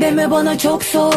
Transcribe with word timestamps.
deme 0.00 0.30
bana 0.30 0.58
çok 0.58 0.82
zor. 0.84 1.14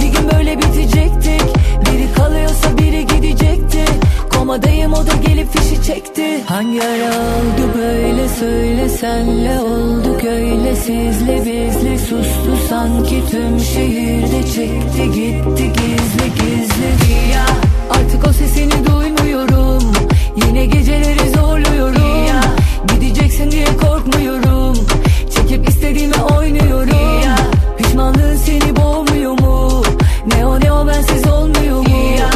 Bir 0.00 0.06
gün 0.06 0.30
böyle 0.32 0.58
bitecektik. 0.58 1.42
Biri 1.86 2.12
kalıyorsa 2.16 2.78
biri 2.78 3.06
gidecekti 3.06 4.05
Komadayım 4.46 4.92
o 4.92 5.06
da 5.06 5.12
gelip 5.26 5.52
fişi 5.52 5.82
çekti 5.82 6.44
Hangi 6.46 6.82
ara 6.82 7.08
oldu 7.08 7.78
böyle 7.78 8.28
söyle 8.28 8.88
senle 8.88 9.60
olduk 9.60 10.24
öyle 10.24 10.76
Sizle 10.76 11.38
bizli 11.40 11.98
sustu 11.98 12.56
sanki 12.68 13.22
tüm 13.30 13.60
şehirde 13.60 14.42
çekti 14.42 15.04
gitti 15.12 15.72
gizli 15.72 16.34
gizli 16.34 17.32
Ya 17.32 17.46
artık 17.90 18.28
o 18.28 18.32
sesini 18.32 18.86
duymuyorum 18.86 19.92
Yine 20.36 20.66
geceleri 20.66 21.30
zorluyorum 21.30 22.26
ya. 22.26 22.40
Gideceksin 22.88 23.50
diye 23.50 23.66
korkmuyorum 23.66 24.76
Çekip 25.34 25.68
istediğimi 25.68 26.22
oynuyorum 26.38 27.22
ya. 27.24 27.36
Pişmanlığın 27.78 28.36
seni 28.36 28.76
boğmuyor 28.76 29.32
mu? 29.40 29.82
Ne 30.26 30.46
o 30.46 30.60
ne 30.60 30.72
o 30.72 30.86
bensiz 30.86 31.26
olmuyor 31.26 31.78
mu? 31.78 31.86
İya, 31.88 32.30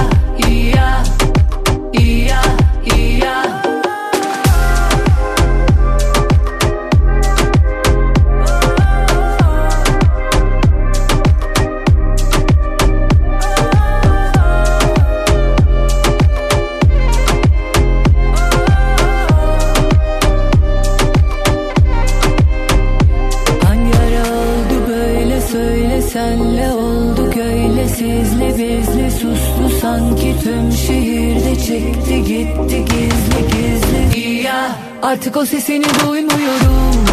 çekti 31.81 32.25
gitti 32.25 32.85
gizli 32.85 33.41
gizli 33.53 34.43
Ya 34.43 34.77
artık 35.03 35.37
o 35.37 35.45
sesini 35.47 35.85
duymuyorum 35.85 37.05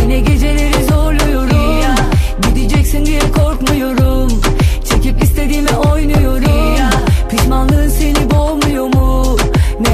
Yine 0.00 0.20
geceleri 0.20 0.84
zorluyorum 0.84 1.80
ya. 1.82 1.94
Gideceksin 2.42 3.06
diye 3.06 3.20
korkmuyorum 3.36 4.40
Çekip 4.90 5.22
istediğimi 5.22 5.70
oynuyorum 5.70 6.76
ya. 6.78 6.90
Pişmanlığın 7.30 7.88
seni 7.88 8.30
boğmuyor 8.30 8.94
mu? 8.94 9.36
Ne 9.80 9.91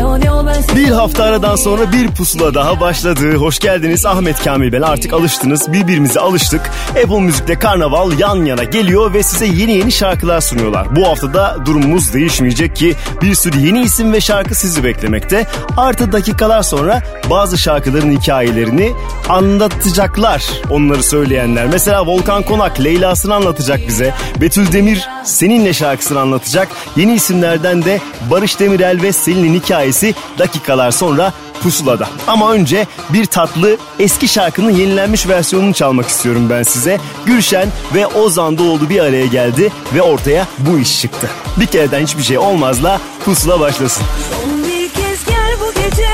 Bir 0.76 0.88
hafta 0.88 1.24
aradan 1.24 1.56
sonra 1.56 1.92
bir 1.92 2.08
pusula 2.08 2.54
daha 2.54 2.80
başladı. 2.80 3.34
Hoş 3.34 3.58
geldiniz 3.58 4.06
Ahmet 4.06 4.44
Kamil 4.44 4.72
ben. 4.72 4.82
Artık 4.82 5.12
alıştınız. 5.12 5.72
Birbirimize 5.72 6.20
alıştık. 6.20 6.60
Apple 6.90 7.20
Müzik'te 7.20 7.58
Karnaval 7.58 8.18
yan 8.18 8.44
yana 8.44 8.64
geliyor 8.64 9.14
ve 9.14 9.22
size 9.22 9.46
yeni 9.46 9.72
yeni 9.72 9.92
şarkılar 9.92 10.40
sunuyorlar. 10.40 10.96
Bu 10.96 11.08
haftada 11.08 11.56
durumumuz 11.66 12.14
değişmeyecek 12.14 12.76
ki 12.76 12.94
bir 13.22 13.34
sürü 13.34 13.58
yeni 13.58 13.80
isim 13.80 14.12
ve 14.12 14.20
şarkı 14.20 14.54
sizi 14.54 14.84
beklemekte. 14.84 15.46
Artı 15.76 16.12
dakikalar 16.12 16.62
sonra 16.62 17.02
bazı 17.30 17.58
şarkıların 17.58 18.18
hikayelerini 18.18 18.92
anlatacaklar 19.28 20.44
onları 20.70 21.02
söyleyenler. 21.02 21.66
Mesela 21.66 22.06
Volkan 22.06 22.42
Konak 22.42 22.80
Leyla'sını 22.80 23.34
anlatacak 23.34 23.80
bize. 23.88 24.14
Betül 24.40 24.72
Demir 24.72 25.08
Seninle 25.28 25.72
şarkısını 25.74 26.20
anlatacak. 26.20 26.68
Yeni 26.96 27.14
isimlerden 27.14 27.84
de 27.84 28.00
Barış 28.30 28.60
Demirel 28.60 29.02
ve 29.02 29.12
Selin'in 29.12 29.60
hikayesi 29.60 29.97
dakikalar 30.38 30.90
sonra 30.90 31.32
pusulada. 31.62 32.08
Ama 32.26 32.52
önce 32.52 32.86
bir 33.10 33.26
tatlı 33.26 33.76
eski 33.98 34.28
şarkının 34.28 34.70
yenilenmiş 34.70 35.28
versiyonunu 35.28 35.74
çalmak 35.74 36.08
istiyorum 36.08 36.46
ben 36.50 36.62
size. 36.62 37.00
Gülşen 37.26 37.68
ve 37.94 38.06
Ozan 38.06 38.58
Doğulu 38.58 38.88
bir 38.88 39.00
araya 39.00 39.26
geldi 39.26 39.72
ve 39.94 40.02
ortaya 40.02 40.46
bu 40.58 40.78
iş 40.78 41.00
çıktı. 41.00 41.28
Bir 41.56 41.66
kereden 41.66 42.02
hiçbir 42.02 42.22
şey 42.22 42.38
olmazla 42.38 43.00
pusula 43.24 43.60
başlasın. 43.60 44.04
Son 44.30 44.62
bir 44.62 44.88
kez 44.88 45.24
gel 45.26 45.54
bu 45.60 45.80
gece 45.80 46.08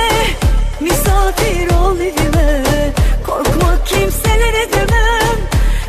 Misafir 0.81 1.71
ol 1.71 1.97
evime 2.01 2.63
Korkma 3.27 3.85
kimselere 3.87 4.73
demem 4.73 5.39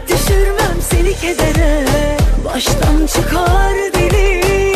Düşürmem 0.07 0.81
seni 0.89 1.15
kedere 1.15 1.85
Baştan 2.45 3.07
çıkar 3.07 3.73
deli 3.93 4.74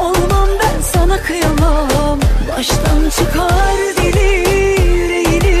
Olmam 0.00 0.48
ben 0.62 0.80
sana 0.92 1.22
kıyamam. 1.22 2.18
Baştan 2.56 3.10
çıkar 3.18 3.76
deli 3.96 4.28
yüreğini 4.90 5.56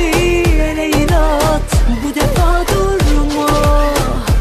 ele 0.62 0.90
inat. 0.90 1.62
Bu 2.04 2.14
defa 2.14 2.64
durma 2.68 3.48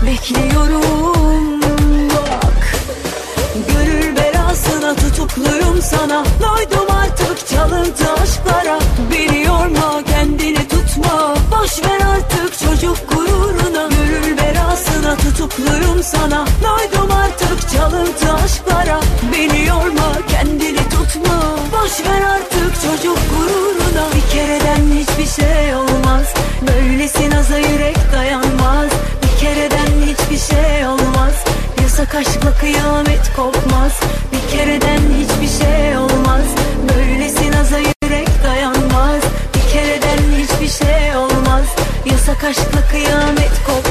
Bekliyorum. 0.06 1.62
Bak 2.10 2.78
Gönül 3.68 4.16
belasına 4.16 4.96
tutukluyum 4.96 5.82
sana. 5.82 6.24
Doydum 6.42 6.88
artık 7.04 7.48
çalıntı 7.48 8.14
aşklara. 8.14 8.80
Beni 9.12 9.44
yorma 9.46 10.04
kendini 10.04 10.68
tutma. 10.68 11.36
Boş 11.52 11.84
ver 11.84 12.02
artık 12.16 12.60
çocuk 12.60 12.98
gururuna. 13.10 13.90
Gönül 13.90 14.38
belasına 14.38 15.16
tutukluyum 15.16 16.04
sana. 16.04 16.46
Doydum 16.64 17.12
artık 17.12 17.70
çalıntı 17.72 18.34
aşklara. 18.34 19.00
Beni 19.34 19.65
Boş 21.86 22.06
ver 22.06 22.22
artık 22.22 22.76
çocuk 22.82 23.18
gururuna. 23.30 24.06
Bir 24.16 24.32
kereden 24.32 24.82
hiçbir 25.00 25.44
şey 25.44 25.76
olmaz. 25.76 26.34
Böylesi 26.68 27.30
naza 27.30 27.58
yürek 27.58 27.98
dayanmaz. 28.14 28.90
Bir 29.24 29.40
kereden 29.40 29.88
hiçbir 30.06 30.56
şey 30.56 30.88
olmaz. 30.88 31.34
Yasak 31.82 32.16
aşkla 32.16 32.54
kıyamet 32.60 33.36
kopmaz. 33.36 34.00
Bir 34.32 34.58
kereden 34.58 35.00
hiçbir 35.20 35.66
şey 35.66 35.98
olmaz. 35.98 36.46
Böylesi 36.96 37.52
naza 37.52 37.78
yürek 37.78 38.30
dayanmaz. 38.44 39.22
Bir 39.56 39.74
kereden 39.74 40.20
hiçbir 40.38 40.86
şey 40.86 41.16
olmaz. 41.16 41.66
Yasak 42.06 42.44
aşkla 42.44 42.88
kıyamet 42.92 43.64
kopmaz 43.68 43.85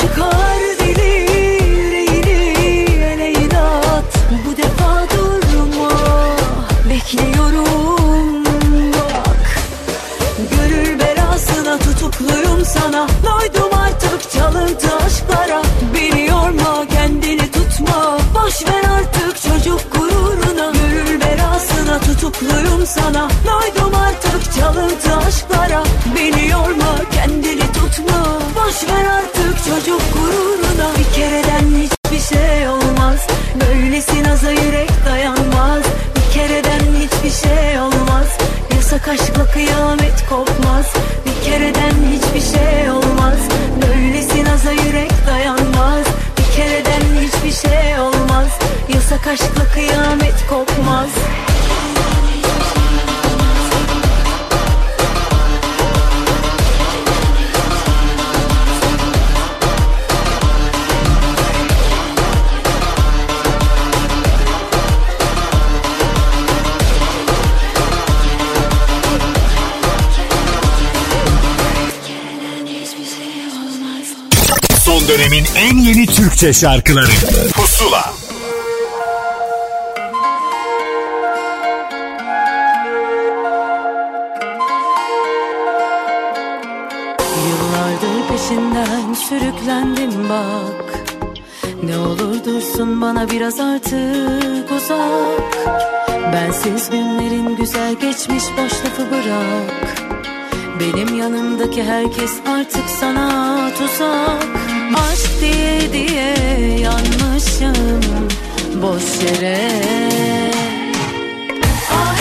çıkar 0.00 0.60
deli 0.80 1.10
yüreğini 1.70 3.04
ele 3.04 3.32
inat. 3.32 4.04
Bu 4.46 4.56
defa 4.56 5.06
durma 5.10 5.90
Bekliyorum 6.90 8.44
bak. 8.92 9.46
Gönül 10.50 10.98
belasına 10.98 11.78
tutukluyum 11.78 12.64
sana. 12.64 13.06
Doydum 13.24 13.78
artık 13.84 14.30
çalıntı 14.32 14.88
aşklara. 15.06 15.62
Beni 15.94 16.26
yorma 16.26 16.86
kendini 16.90 17.50
tutma. 17.50 18.18
Boş 18.34 18.66
ver 18.66 18.84
artık 18.98 19.42
çocuk 19.42 19.92
gururuna. 19.92 20.72
Gönül 20.72 21.20
sana. 22.86 23.28
Doydum 23.46 23.94
artık 23.94 24.54
çalıntı 24.54 25.16
aşklara 25.16 25.87
aşkla 39.08 39.46
kıyamet 39.52 40.28
kopmaz. 40.28 40.92
Bir 41.26 41.50
kereden 41.50 41.94
hiçbir 42.12 42.58
şey 42.58 42.90
olmaz. 42.90 43.38
Böylesi 43.82 44.44
naza 44.44 44.72
yürek 44.72 45.12
dayanmaz. 45.26 46.06
Bir 46.38 46.56
kereden 46.56 47.02
hiçbir 47.20 47.68
şey 47.68 48.00
olmaz. 48.00 48.58
Yasak 48.94 49.26
aşkla 49.26 49.64
kıyamet 49.74 50.46
kopmaz 50.50 51.08
en 75.56 75.78
yeni 75.78 76.06
Türkçe 76.06 76.52
şarkıları. 76.52 77.10
Pusula. 77.54 78.12
Yıllardır 87.48 88.28
peşinden 88.28 89.14
sürüklendim 89.14 90.28
bak. 90.28 91.04
Ne 91.82 91.98
olur 91.98 92.44
dursun 92.44 93.00
bana 93.00 93.30
biraz 93.30 93.60
artık 93.60 94.72
uzak. 94.76 95.58
Bensiz 96.32 96.90
günlerin 96.90 97.56
güzel 97.56 97.94
geçmiş 97.94 98.44
boş 98.44 98.72
lafı 98.72 99.10
bırak. 99.10 99.98
Benim 100.80 101.18
yanımdaki 101.18 101.84
herkes 101.84 102.32
artık 102.46 102.90
sana 103.00 103.58
tuzak 103.78 104.77
Aşk 104.96 105.40
diye 105.40 105.92
diye 105.92 106.34
yanmışım 106.80 108.00
boş 108.82 109.22
yere. 109.22 109.70
Ah 111.92 112.16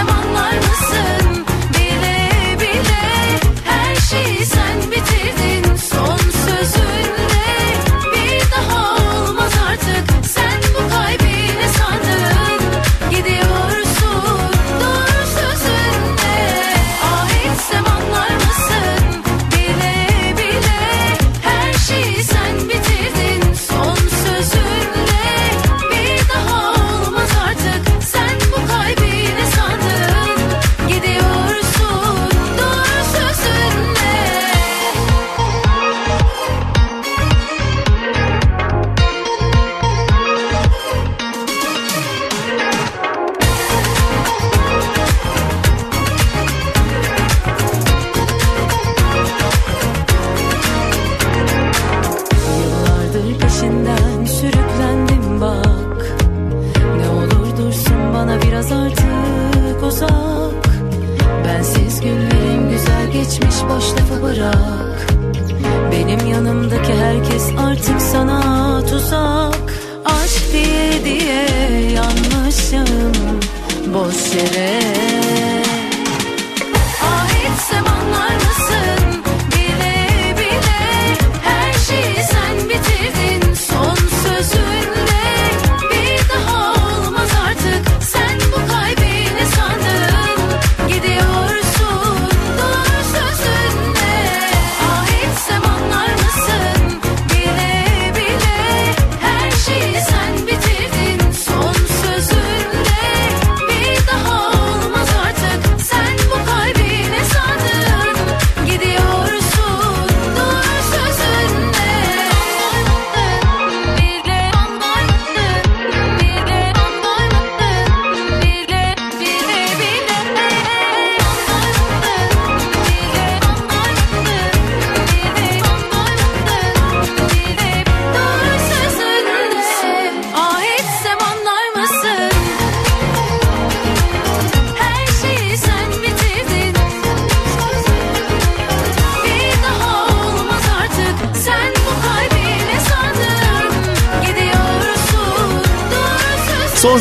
anlar 0.00 0.56
mısın? 0.56 1.46
Bile 1.74 2.28
bile 2.60 3.02
her 3.64 3.96
şeyi 3.96 4.46
sen 4.46 4.90
bitirdin 4.90 5.61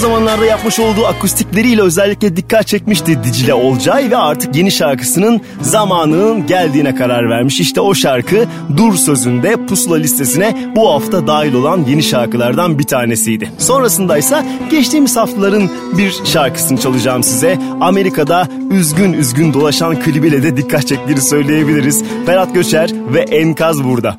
zamanlarda 0.01 0.45
yapmış 0.45 0.79
olduğu 0.79 1.05
akustikleriyle 1.05 1.81
özellikle 1.81 2.35
dikkat 2.35 2.67
çekmişti 2.67 3.23
Dicle 3.23 3.53
Olcay 3.53 4.11
ve 4.11 4.17
artık 4.17 4.55
yeni 4.55 4.71
şarkısının 4.71 5.41
zamanının 5.61 6.47
geldiğine 6.47 6.95
karar 6.95 7.29
vermiş. 7.29 7.59
İşte 7.59 7.81
o 7.81 7.93
şarkı 7.93 8.45
Dur 8.77 8.95
sözünde 8.95 9.65
pusula 9.65 9.95
listesine 9.95 10.71
bu 10.75 10.89
hafta 10.89 11.27
dahil 11.27 11.53
olan 11.53 11.85
yeni 11.89 12.03
şarkılardan 12.03 12.79
bir 12.79 12.83
tanesiydi. 12.83 13.51
Sonrasında 13.57 14.17
ise 14.17 14.45
geçtiğimiz 14.71 15.17
haftaların 15.17 15.69
bir 15.97 16.15
şarkısını 16.25 16.77
çalacağım 16.79 17.23
size. 17.23 17.57
Amerika'da 17.81 18.47
üzgün 18.71 19.13
üzgün 19.13 19.53
dolaşan 19.53 20.01
klibiyle 20.01 20.43
de 20.43 20.57
dikkat 20.57 20.87
çektiğini 20.87 21.21
söyleyebiliriz. 21.21 22.03
Ferhat 22.25 22.53
Göçer 22.53 22.91
ve 23.13 23.21
Enkaz 23.21 23.83
burada. 23.83 24.17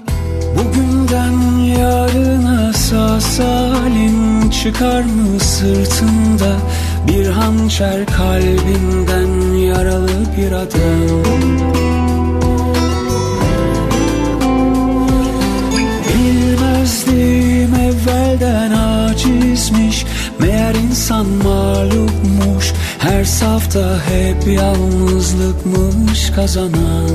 Bugünden 0.58 1.58
yarına 1.78 2.72
sağ 2.72 3.20
salim 3.20 4.01
çıkar 4.62 5.02
mı 5.02 5.40
sırtında? 5.40 6.56
Bir 7.08 7.26
hançer 7.26 8.06
kalbinden 8.06 9.54
yaralı 9.56 10.10
bir 10.36 10.52
adam. 10.52 11.22
Bilmezdim 16.08 17.74
evvelden 17.74 18.70
acizmiş. 18.70 20.06
Meğer 20.38 20.74
insan 20.74 21.26
mağlupmuş. 21.26 22.72
Her 22.98 23.24
safta 23.24 23.98
hep 24.08 24.46
yalnızlıkmış 24.52 26.30
kazanan. 26.30 27.08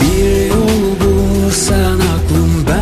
Bir 0.00 0.46
yol 0.46 1.00
bulsan 1.00 2.00
aklım 2.00 2.66
ben 2.68 2.81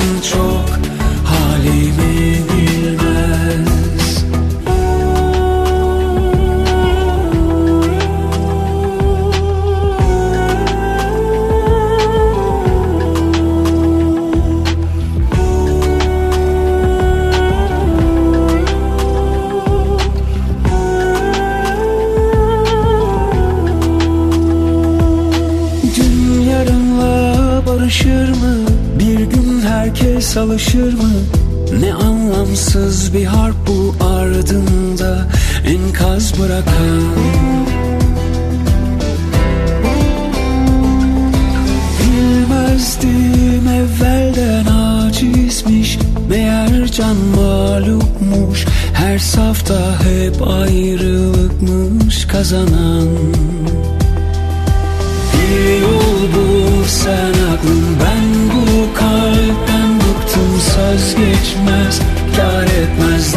çok 30.33 30.43
alışır 30.43 30.93
mı? 30.93 31.11
Ne 31.79 31.93
anlamsız 31.93 33.13
bir 33.13 33.25
harp 33.25 33.55
bu 33.67 33.95
ardında 34.05 35.27
enkaz 35.65 36.39
bırakan. 36.39 37.01
Bilmezdim 41.99 43.67
evvelden 43.67 44.65
acizmiş 44.65 45.97
Meğer 46.29 46.91
can 46.91 47.15
mağlupmuş 47.15 48.65
Her 48.93 49.19
safta 49.19 49.79
hep 50.03 50.47
ayrılıkmış 50.47 52.25
kazanan 52.25 53.07
Kar 62.35 62.63
etmez 62.63 63.35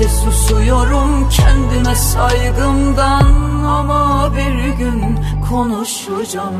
gece 0.00 0.10
susuyorum 0.12 1.28
kendime 1.28 1.94
saygımdan 1.94 3.34
Ama 3.66 4.30
bir 4.36 4.68
gün 4.78 5.18
konuşacağım. 5.48 6.54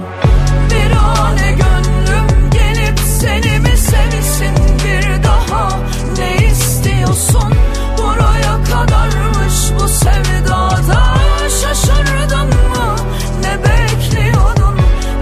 Bir 0.70 1.20
ane 1.20 1.52
gönlüm 1.52 2.50
gelip 2.50 2.98
seni 2.98 3.58
mi 3.58 3.76
sevsin? 3.76 4.54
Bir 4.84 5.24
daha 5.24 5.70
Ne 6.18 6.46
istiyorsun? 6.46 7.54
Buraya 7.98 8.64
kadarmış 8.64 9.54
bu 9.80 9.88
sevdada. 9.88 11.16
Şaşırdın 11.62 12.46
mı? 12.46 12.96
Ne 13.42 13.58
bekliyordun? 13.64 14.78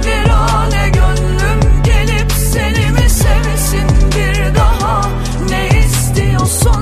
Bir 0.06 0.30
ane 0.30 0.88
gönlüm 0.88 1.82
gelip 1.84 2.32
seni 2.32 2.90
mi 2.90 3.10
sevsin? 3.10 3.88
Bir 4.16 4.54
daha 4.54 5.02
Ne 5.50 5.68
istiyorsun 5.78 6.77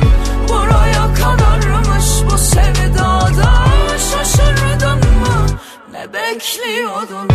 bekliyordun 6.46 7.28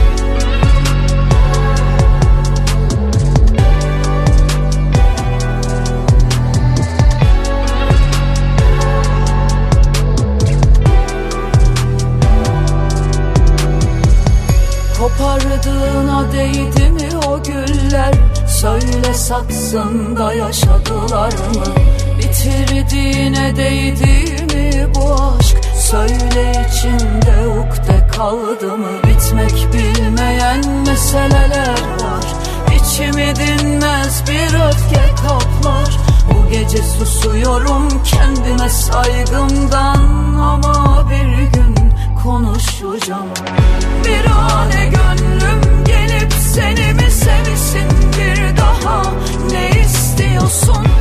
Kopardığına 14.99 16.31
değdi 16.31 16.89
mi 16.89 17.09
o 17.27 17.43
güller? 17.43 18.13
Söyle 18.47 19.13
saksında 19.13 20.33
yaşadılar 20.33 21.33
mı? 21.33 21.65
Bitirdiğine 22.17 23.55
değdi 23.55 24.43
mi 24.53 24.87
bu 24.95 25.13
aşk? 25.13 25.57
Söyle 25.75 26.67
içinde 26.69 27.47
ukde 27.47 28.00
kaldı 28.11 28.77
mı? 28.77 28.87
Bitmek 29.03 29.67
bilmeyen 29.73 30.61
meseleler 30.87 31.81
var. 32.01 32.25
İçimi 32.75 33.33
dinmez 33.35 34.23
bir 34.27 34.53
öfke 34.53 35.15
kaplar 35.27 35.97
Bu 36.29 36.49
gece 36.49 36.77
susuyorum 36.77 38.03
kendime 38.03 38.69
saygımdan. 38.69 40.35
Ama 40.41 41.05
bir 41.09 41.43
gün 41.43 41.75
konuşacağım. 42.23 43.27
Bir 44.05 44.31
ane 44.31 44.85
gönlüm 44.85 45.83
gelip 45.85 46.33
seni 46.33 46.93
mi 46.93 47.11
sevsin? 47.11 47.89
Bir 48.17 48.57
daha 48.57 49.03
Ne 49.51 49.81
istiyorsun 49.81 51.00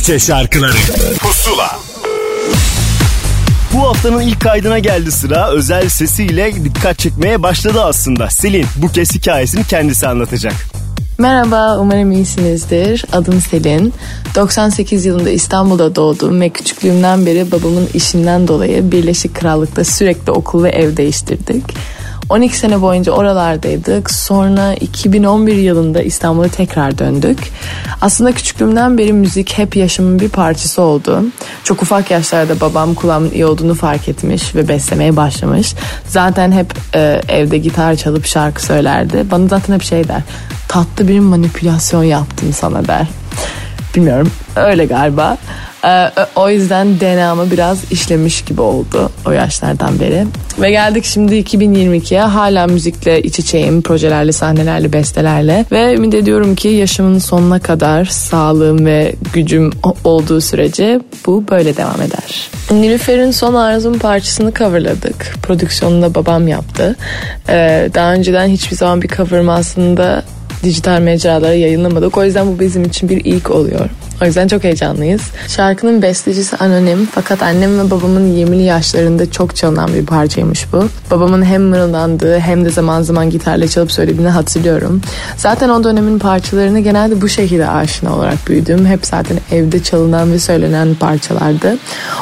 Türkçe 0.00 0.26
şarkıları 0.26 0.76
Pusula 1.18 1.78
Bu 3.74 3.88
haftanın 3.88 4.20
ilk 4.20 4.40
kaydına 4.40 4.78
geldi 4.78 5.12
sıra. 5.12 5.50
Özel 5.50 5.88
sesiyle 5.88 6.64
dikkat 6.64 6.98
çekmeye 6.98 7.42
başladı 7.42 7.84
aslında. 7.84 8.30
Selin 8.30 8.66
bu 8.76 8.88
kez 8.88 9.14
hikayesini 9.14 9.64
kendisi 9.64 10.08
anlatacak. 10.08 10.54
Merhaba, 11.18 11.78
umarım 11.78 12.12
iyisinizdir. 12.12 13.04
Adım 13.12 13.40
Selin. 13.40 13.94
98 14.34 15.04
yılında 15.04 15.30
İstanbul'da 15.30 15.94
doğdum 15.96 16.40
ve 16.40 16.48
küçüklüğümden 16.48 17.26
beri 17.26 17.52
babamın 17.52 17.88
işinden 17.94 18.48
dolayı 18.48 18.92
Birleşik 18.92 19.34
Krallık'ta 19.34 19.84
sürekli 19.84 20.32
okul 20.32 20.64
ve 20.64 20.70
ev 20.70 20.96
değiştirdik. 20.96 21.64
12 22.30 22.58
sene 22.58 22.80
boyunca 22.80 23.12
oralardaydık. 23.12 24.10
Sonra 24.10 24.74
2011 24.74 25.54
yılında 25.54 26.02
İstanbul'a 26.02 26.48
tekrar 26.48 26.98
döndük. 26.98 27.38
Aslında 28.00 28.32
küçüklüğümden 28.32 28.98
beri 28.98 29.12
müzik 29.12 29.58
hep 29.58 29.76
yaşamın 29.76 30.20
bir 30.20 30.28
parçası 30.28 30.82
oldu. 30.82 31.24
Çok 31.64 31.82
ufak 31.82 32.10
yaşlarda 32.10 32.60
babam 32.60 32.94
kulağımın 32.94 33.30
iyi 33.30 33.46
olduğunu 33.46 33.74
fark 33.74 34.08
etmiş 34.08 34.54
ve 34.54 34.68
beslemeye 34.68 35.16
başlamış. 35.16 35.74
Zaten 36.06 36.52
hep 36.52 36.74
e, 36.94 37.20
evde 37.28 37.58
gitar 37.58 37.96
çalıp 37.96 38.26
şarkı 38.26 38.62
söylerdi. 38.62 39.30
Bana 39.30 39.48
zaten 39.48 39.74
hep 39.74 39.82
şey 39.82 40.08
der. 40.08 40.22
Tatlı 40.68 41.08
bir 41.08 41.20
manipülasyon 41.20 42.04
yaptım 42.04 42.52
sana 42.52 42.88
der. 42.88 43.06
Bilmiyorum 43.96 44.30
öyle 44.56 44.84
galiba. 44.86 45.36
Ee, 45.84 46.10
o 46.36 46.50
yüzden 46.50 47.00
DNA'mı 47.00 47.50
biraz 47.50 47.92
işlemiş 47.92 48.42
gibi 48.42 48.60
oldu 48.60 49.10
o 49.26 49.30
yaşlardan 49.30 50.00
beri. 50.00 50.26
Ve 50.60 50.70
geldik 50.70 51.04
şimdi 51.04 51.34
2022'ye 51.34 52.20
hala 52.20 52.66
müzikle 52.66 53.22
iç 53.22 53.38
içeyim. 53.38 53.82
Projelerle, 53.82 54.32
sahnelerle, 54.32 54.92
bestelerle. 54.92 55.64
Ve 55.72 55.94
ümit 55.94 56.14
ediyorum 56.14 56.54
ki 56.54 56.68
yaşamın 56.68 57.18
sonuna 57.18 57.58
kadar 57.58 58.04
sağlığım 58.04 58.86
ve 58.86 59.14
gücüm 59.32 59.70
olduğu 60.04 60.40
sürece 60.40 61.00
bu 61.26 61.44
böyle 61.50 61.76
devam 61.76 62.02
eder. 62.02 62.50
Nilüfer'in 62.70 63.30
Son 63.30 63.54
Arzum 63.54 63.98
parçasını 63.98 64.54
coverladık. 64.54 65.34
Prodüksiyonunu 65.42 66.02
da 66.02 66.14
babam 66.14 66.48
yaptı. 66.48 66.96
Ee, 67.48 67.90
daha 67.94 68.12
önceden 68.12 68.48
hiçbir 68.48 68.76
zaman 68.76 69.02
bir 69.02 69.08
cover'ımı 69.08 69.52
aslında 69.52 70.22
dijital 70.62 71.00
mecralara 71.00 71.54
yayınlamadık. 71.54 72.18
O 72.18 72.24
yüzden 72.24 72.46
bu 72.46 72.60
bizim 72.60 72.84
için 72.84 73.08
bir 73.08 73.24
ilk 73.24 73.50
oluyor. 73.50 73.90
O 74.22 74.26
yüzden 74.26 74.48
çok 74.48 74.64
heyecanlıyız. 74.64 75.22
Şarkının 75.48 76.02
bestecisi 76.02 76.56
anonim 76.56 77.08
fakat 77.12 77.42
annem 77.42 77.78
ve 77.78 77.90
babamın 77.90 78.36
20'li 78.36 78.62
yaşlarında 78.62 79.30
çok 79.30 79.56
çalınan 79.56 79.94
bir 79.94 80.06
parçaymış 80.06 80.72
bu. 80.72 80.84
Babamın 81.10 81.44
hem 81.44 81.62
mırıldandığı 81.62 82.38
hem 82.38 82.64
de 82.64 82.70
zaman 82.70 83.02
zaman 83.02 83.30
gitarla 83.30 83.68
çalıp 83.68 83.92
söylediğini 83.92 84.28
hatırlıyorum. 84.28 85.00
Zaten 85.36 85.68
o 85.68 85.84
dönemin 85.84 86.18
parçalarını 86.18 86.80
genelde 86.80 87.20
bu 87.20 87.28
şekilde 87.28 87.68
aşina 87.68 88.16
olarak 88.16 88.48
büyüdüm. 88.48 88.86
Hep 88.86 89.06
zaten 89.06 89.38
evde 89.52 89.82
çalınan 89.82 90.32
ve 90.32 90.38
söylenen 90.38 90.94
parçalardı. 90.94 91.76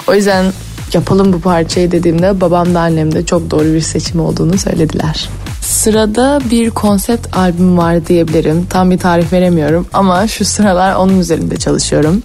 O 0.09 0.15
yüzden 0.15 0.45
yapalım 0.93 1.33
bu 1.33 1.41
parçayı 1.41 1.91
dediğimde 1.91 2.41
babam 2.41 2.75
da 2.75 2.81
annem 2.81 3.15
de 3.15 3.27
çok 3.27 3.51
doğru 3.51 3.65
bir 3.65 3.81
seçim 3.81 4.21
olduğunu 4.21 4.59
söylediler. 4.59 5.29
Sırada 5.69 6.41
bir 6.51 6.71
konsept 6.71 7.37
albüm 7.37 7.79
var 7.79 8.07
diyebilirim. 8.07 8.67
Tam 8.71 8.91
bir 8.91 8.99
tarih 8.99 9.33
veremiyorum 9.33 9.87
ama 9.93 10.27
şu 10.27 10.45
sıralar 10.45 10.95
onun 10.95 11.21
üzerinde 11.21 11.57
çalışıyorum. 11.57 12.23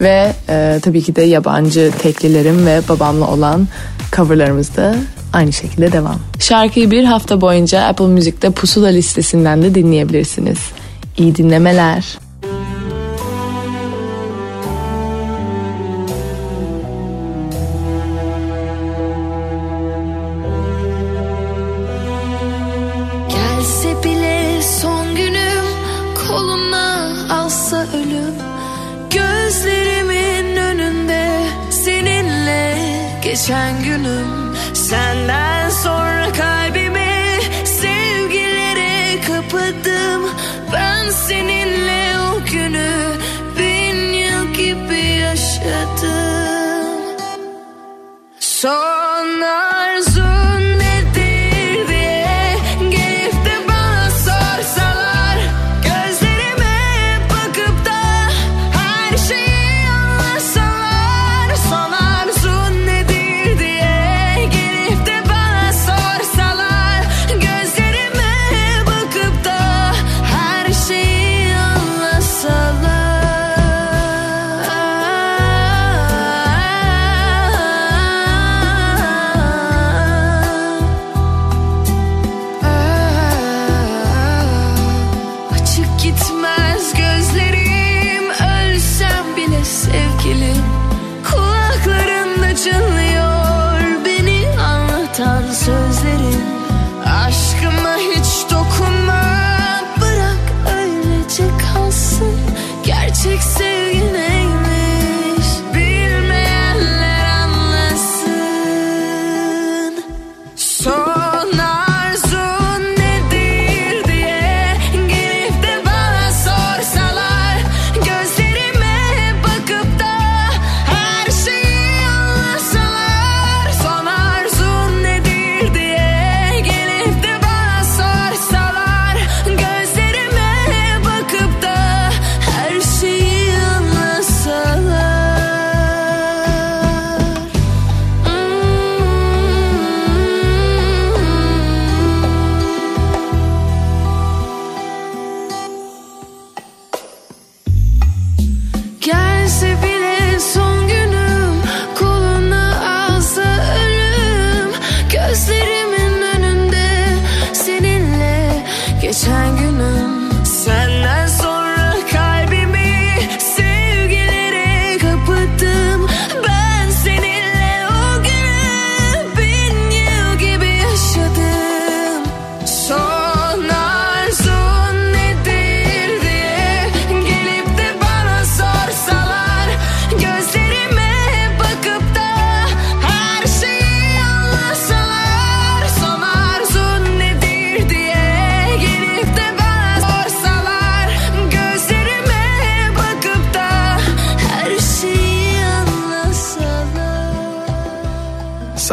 Ve 0.00 0.32
e, 0.48 0.80
tabii 0.82 1.02
ki 1.02 1.16
de 1.16 1.22
yabancı 1.22 1.92
teklilerim 1.98 2.66
ve 2.66 2.80
babamla 2.88 3.30
olan 3.30 3.68
coverlarımız 4.12 4.76
da 4.76 4.94
aynı 5.32 5.52
şekilde 5.52 5.92
devam. 5.92 6.18
Şarkıyı 6.38 6.90
bir 6.90 7.04
hafta 7.04 7.40
boyunca 7.40 7.82
Apple 7.82 8.06
Music'te 8.06 8.50
Pusula 8.50 8.88
listesinden 8.88 9.62
de 9.62 9.74
dinleyebilirsiniz. 9.74 10.58
İyi 11.18 11.36
dinlemeler. 11.36 12.18
Geçen 33.46 33.84
günüm. 33.84 34.56
Senden 34.74 35.70
sonra 35.70 36.32
kalbimi 36.32 37.40
sevgilere 37.64 39.20
kapadım 39.20 40.30
Ben 40.72 41.10
seninle 41.10 42.18
o 42.18 42.44
günü 42.52 43.12
bin 43.58 44.12
yıl 44.12 44.54
gibi 44.54 45.06
yaşadım. 45.06 46.06
Son 48.40 48.95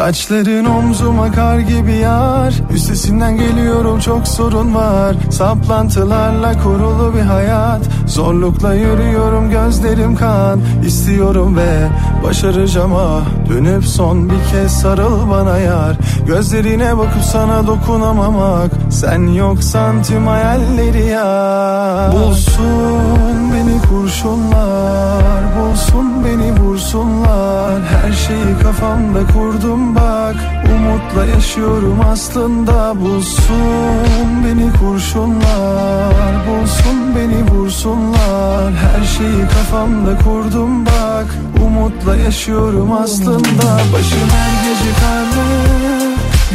Saçların 0.03 0.65
omzuma 0.65 1.31
kar 1.31 1.59
gibi 1.59 1.93
yar. 1.93 2.53
Üstesinden 2.73 3.37
geliyorum 3.37 3.99
çok 3.99 4.27
sorun 4.27 4.75
var. 4.75 5.15
Saplantılarla 5.31 6.63
kurulu 6.63 7.13
bir 7.15 7.21
hayat. 7.21 7.81
Zorlukla 8.07 8.73
yürüyorum 8.73 9.49
gözlerim 9.49 10.15
kan. 10.15 10.59
İstiyorum 10.85 11.57
ve 11.57 11.87
başaracağım 12.23 12.93
ah. 12.95 13.21
Dönüp 13.49 13.85
son 13.85 14.29
bir 14.29 14.51
kez 14.51 14.71
sarıl 14.71 15.29
bana 15.29 15.57
yar 15.57 15.97
Gözlerine 16.27 16.97
bakıp 16.97 17.23
sana 17.23 17.67
dokunamamak. 17.67 18.71
Sen 18.91 19.27
yoksan 19.27 20.03
tüm 20.03 20.27
hayalleri 20.27 21.05
ya. 21.05 22.11
Bulsun 22.13 23.53
beni 23.53 23.81
kurşunlar 23.89 25.43
Bulsun 25.57 26.25
beni 26.25 26.59
vursunlar. 26.59 27.81
Her 27.81 28.13
şeyi 28.13 28.59
kafamda 28.63 29.19
kurdum 29.33 29.95
bak. 29.95 30.35
Umutla 30.75 31.25
yaşıyorum 31.25 31.99
aslında. 32.11 33.01
Bulsun 33.01 34.43
beni 34.45 34.71
kurşunlar 34.79 36.33
Bulsun 36.47 37.15
beni 37.15 37.51
vursunlar. 37.51 38.73
Her 38.73 39.05
şeyi 39.05 39.41
kafamda 39.41 40.17
kurdum 40.17 40.85
bak. 40.85 41.25
Umutla 41.65 42.15
yaşıyorum 42.15 42.91
aslında. 42.91 43.77
Başım 43.93 44.29
her 44.29 44.69
gece 44.69 44.91
karlı 44.99 46.02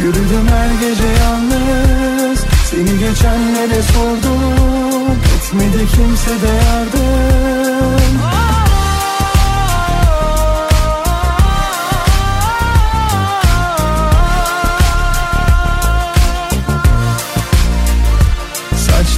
Yürüdüm 0.03 0.47
her 0.47 0.89
gece 0.89 1.07
yalnız. 1.07 2.39
Seni 2.65 2.99
geçenlere 2.99 3.81
sordum. 3.81 5.17
Etmedi 5.37 5.87
kimse 5.87 6.41
de 6.41 6.47
yardım 6.47 8.38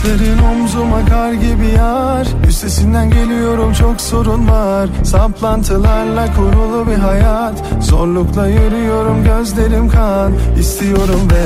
Saçların 0.02 0.44
omzuma 0.44 1.06
kar 1.06 1.34
gibi 1.34 1.68
yar. 1.78 2.28
Üstesinden 2.48 3.10
geliyorum 3.10 3.74
çok 3.74 4.02
sorun 4.02 4.48
var. 4.48 4.90
Saplantılarla 5.04 6.28
kurulu 6.36 6.88
bir 6.92 6.96
hayat. 6.96 7.54
Zorlukla 7.82 8.48
yürüyorum 8.48 9.24
gözlerim 9.24 9.90
kan. 9.90 10.34
İstiyorum 10.60 11.28
ve 11.32 11.44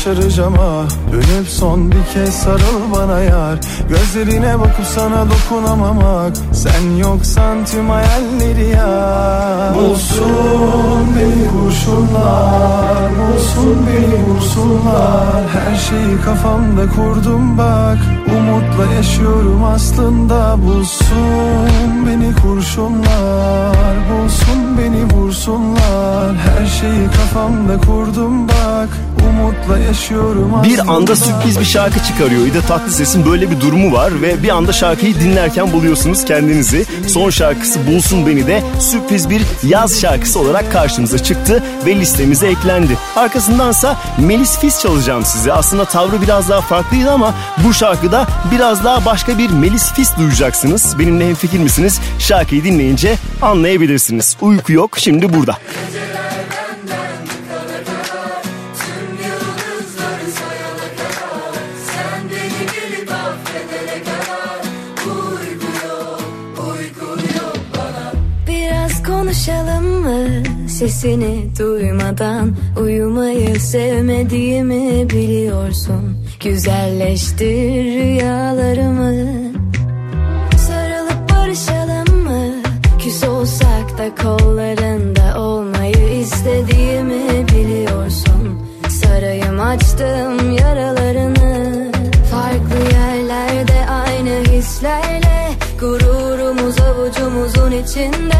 başaracağım 0.00 0.54
ah 0.60 1.12
Dönüp 1.12 1.48
son 1.48 1.92
bir 1.92 2.04
kez 2.14 2.34
sarıl 2.34 2.92
bana 2.96 3.20
yar. 3.20 3.58
Gözlerine 3.88 4.60
bakıp 4.60 4.86
sana 4.86 5.26
dokunamamak 5.30 6.36
Sen 6.52 6.96
yoksan 6.96 7.64
tüm 7.64 7.90
hayalleri 7.90 8.68
ya 8.68 9.74
Bulsun 9.74 11.06
beni 11.16 11.48
kurşunlar 11.50 13.10
Bulsun 13.18 13.86
beni 13.86 14.24
vursunlar 14.24 15.42
Her 15.52 15.76
şeyi 15.76 16.20
kafamda 16.24 16.88
kurdum 16.96 17.58
bak. 17.58 17.98
Umutla 18.38 18.94
yaşıyorum 18.94 19.64
aslında. 19.64 20.56
Bulsun 20.66 22.06
beni 22.06 22.34
kurşunlar 22.34 23.96
Bulsun 24.10 24.78
beni 24.78 25.04
vursunlar. 25.04 26.36
Her 26.36 26.66
şeyi 26.66 27.06
kafamda 27.06 27.78
kurdum 27.86 28.48
bak 28.48 28.88
Bir 30.64 30.78
anda 30.78 31.16
sürpriz 31.16 31.60
bir 31.60 31.64
şarkı 31.64 32.04
çıkarıyor. 32.04 32.46
İde 32.46 32.60
Tatlıses'in 32.60 33.26
böyle 33.26 33.50
bir 33.50 33.60
durumu 33.60 33.92
var 33.92 34.22
ve 34.22 34.42
bir 34.42 34.48
anda 34.48 34.72
şarkıyı 34.72 35.14
dinlerken 35.14 35.72
buluyorsunuz 35.72 36.24
kendinizi. 36.24 36.86
Son 37.08 37.30
şarkısı 37.30 37.86
Bulsun 37.86 38.26
Beni 38.26 38.46
de 38.46 38.62
sürpriz 38.80 39.30
bir 39.30 39.42
yaz 39.62 40.00
şarkısı 40.00 40.40
olarak 40.40 40.72
karşımıza 40.72 41.18
çıktı 41.18 41.62
ve 41.86 41.96
listemize 41.96 42.46
eklendi. 42.48 42.96
Arkasındansa 43.16 43.96
Melis 44.18 44.58
Fis 44.58 44.80
çalacağım 44.82 45.24
size. 45.24 45.52
Aslında 45.52 45.84
tavrı 45.84 46.22
biraz 46.22 46.48
daha 46.48 46.60
farklıydı 46.60 47.10
ama 47.10 47.34
bu 47.64 47.74
şarkıda 47.74 48.26
biraz 48.52 48.84
daha 48.84 49.04
başka 49.04 49.38
bir 49.38 49.50
Melis 49.50 49.92
Fis 49.92 50.16
duyacaksınız. 50.16 50.98
Benimle 50.98 51.28
hemfikir 51.28 51.58
misiniz? 51.58 52.00
Şarkıyı 52.18 52.64
dinleyince 52.64 53.16
anlayabilirsiniz. 53.42 54.36
Uyku 54.40 54.72
yok 54.72 54.98
şimdi 54.98 55.34
burada. 55.34 55.58
Biraz 55.94 56.29
mı 70.00 70.42
sesini 70.68 71.50
duymadan 71.58 72.56
Uyumayı 72.80 73.60
sevmediğimi 73.60 75.10
biliyorsun? 75.10 76.16
Güzelleştir 76.40 77.84
rüyalarımı. 77.84 79.14
Sarılıp 80.56 81.30
barışalım 81.30 82.22
mı? 82.22 82.62
Küs 82.98 83.24
olsak 83.24 83.98
da 83.98 84.14
kollarında 84.22 85.40
olmayı 85.40 86.20
istediğimi 86.20 87.48
biliyorsun. 87.48 88.60
Sarayım 88.88 89.60
açtım 89.60 90.52
yaralarını. 90.52 91.92
Farklı 92.30 92.96
yerlerde 92.96 93.86
aynı 93.90 94.44
hislerle 94.52 95.50
Gururumuz 95.80 96.80
avucumuzun 96.80 97.70
içinde 97.72 98.39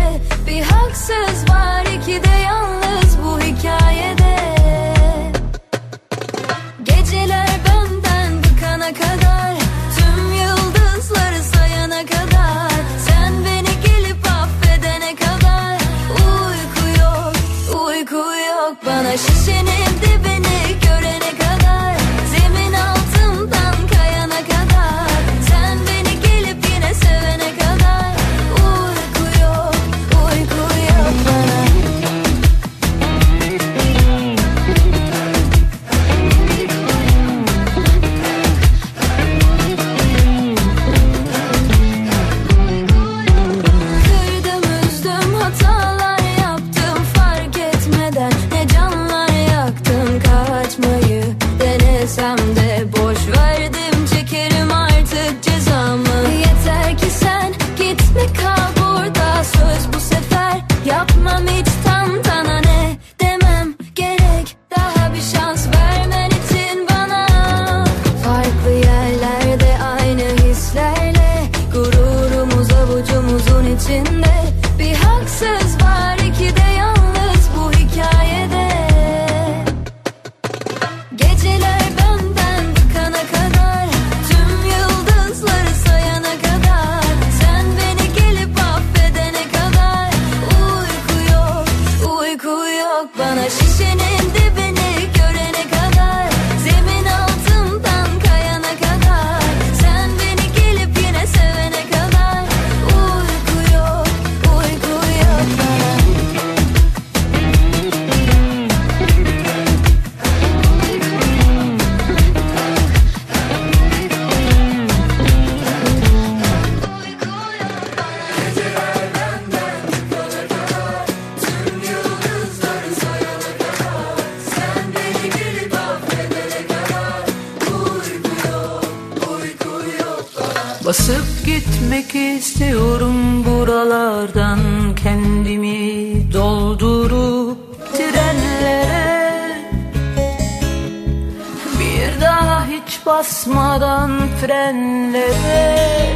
frenlere 144.51 146.11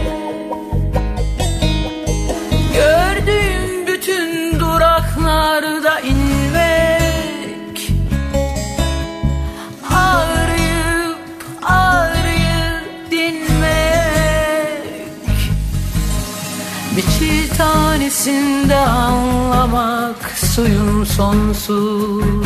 Gördüğüm 2.74 3.86
bütün 3.86 4.60
duraklarda 4.60 6.00
inmek 6.00 7.92
Ağrıyıp 9.94 11.18
ağrıyıp 11.62 13.10
dinmek. 13.10 13.74
Bir 16.96 17.56
tanesinde 17.56 18.76
anlamak 18.76 20.38
Suyun 20.54 21.04
sonsuz 21.04 22.44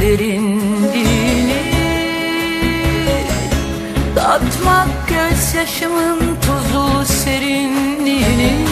derinliğini 0.00 1.76
Tatmak 4.14 4.95
gözyaşımın 5.46 6.18
tuzlu 6.40 7.04
serinliğini 7.04 8.65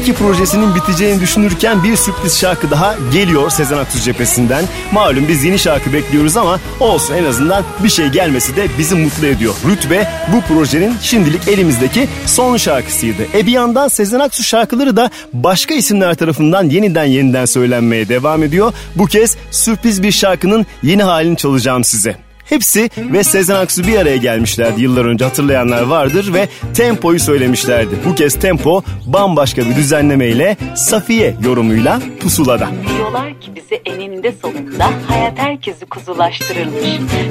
2 0.00 0.14
projesinin 0.14 0.74
biteceğini 0.74 1.20
düşünürken 1.20 1.84
bir 1.84 1.96
sürpriz 1.96 2.38
şarkı 2.38 2.70
daha 2.70 2.96
geliyor 3.12 3.50
Sezen 3.50 3.78
Aksu 3.78 4.00
cephesinden. 4.00 4.64
Malum 4.92 5.28
biz 5.28 5.44
yeni 5.44 5.58
şarkı 5.58 5.92
bekliyoruz 5.92 6.36
ama 6.36 6.60
olsun 6.80 7.14
en 7.14 7.24
azından 7.24 7.64
bir 7.84 7.88
şey 7.88 8.08
gelmesi 8.08 8.56
de 8.56 8.66
bizi 8.78 8.94
mutlu 8.94 9.26
ediyor. 9.26 9.54
Rütbe 9.68 10.08
bu 10.32 10.40
projenin 10.40 10.94
şimdilik 11.02 11.48
elimizdeki 11.48 12.08
son 12.26 12.56
şarkısıydı. 12.56 13.22
E 13.34 13.46
bir 13.46 13.52
yandan 13.52 13.88
Sezen 13.88 14.20
Aksu 14.20 14.42
şarkıları 14.42 14.96
da 14.96 15.10
başka 15.32 15.74
isimler 15.74 16.14
tarafından 16.14 16.64
yeniden 16.70 17.04
yeniden 17.04 17.44
söylenmeye 17.44 18.08
devam 18.08 18.42
ediyor. 18.42 18.72
Bu 18.96 19.06
kez 19.06 19.36
sürpriz 19.50 20.02
bir 20.02 20.12
şarkının 20.12 20.66
yeni 20.82 21.02
halini 21.02 21.36
çalacağım 21.36 21.84
size. 21.84 22.29
Hepsi 22.50 22.90
ve 22.96 23.24
Sezen 23.24 23.54
Aksu 23.54 23.86
bir 23.86 23.98
araya 23.98 24.16
gelmişlerdi 24.16 24.82
yıllar 24.82 25.04
önce 25.04 25.24
hatırlayanlar 25.24 25.82
vardır 25.82 26.34
ve 26.34 26.48
tempoyu 26.74 27.20
söylemişlerdi. 27.20 27.94
Bu 28.04 28.14
kez 28.14 28.38
tempo 28.38 28.82
bambaşka 29.06 29.62
bir 29.62 29.76
düzenlemeyle 29.76 30.56
Safiye 30.76 31.34
yorumuyla 31.44 32.00
pusulada. 32.20 32.68
Diyorlar 32.96 33.40
ki 33.40 33.50
bizi 33.56 33.82
eninde 33.84 34.32
sonunda 34.42 34.90
hayat 35.08 35.38
herkesi 35.38 35.86
kuzulaştırırmış. 35.86 36.84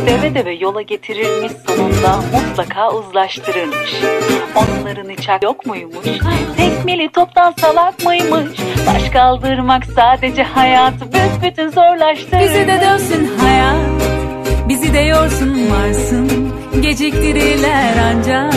Deve 0.07 0.35
deve 0.35 0.53
yola 0.53 0.81
getirirmiş 0.81 1.51
sonunda 1.67 2.19
mutlaka 2.33 2.91
uzlaştırırmış. 2.91 3.91
Onların 4.55 5.09
hiç 5.09 5.27
hak 5.27 5.43
yok 5.43 5.65
muymuş? 5.65 6.05
Tekmeli 6.57 7.11
toptan 7.11 7.53
salak 7.57 8.05
mıymış? 8.05 8.59
Baş 8.87 9.09
kaldırmak 9.09 9.83
sadece 9.95 10.43
hayatı 10.43 11.05
büsbütün 11.13 11.69
zorlaştırır. 11.69 12.41
Bizi 12.41 12.67
de 12.67 12.81
dönsün 12.81 13.29
hayat 13.37 13.98
Bizi 14.69 14.93
de 14.93 14.99
yorsun 14.99 15.71
varsın 15.71 16.51
Geciktirirler 16.81 17.93
ancak 18.13 18.53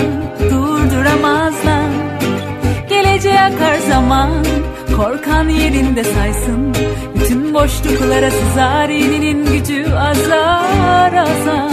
Durduramazlar. 0.50 1.90
Geleceğe 2.88 3.40
akar 3.40 3.78
zaman 3.78 4.30
Korkan 4.96 5.48
yerinde 5.48 6.04
saysın 6.04 6.74
Bütün 7.14 7.54
boşluklara 7.54 8.30
sızar 8.30 8.88
Yeninin 8.88 9.46
gücü 9.46 9.92
azar 9.92 11.12
azar. 11.12 11.70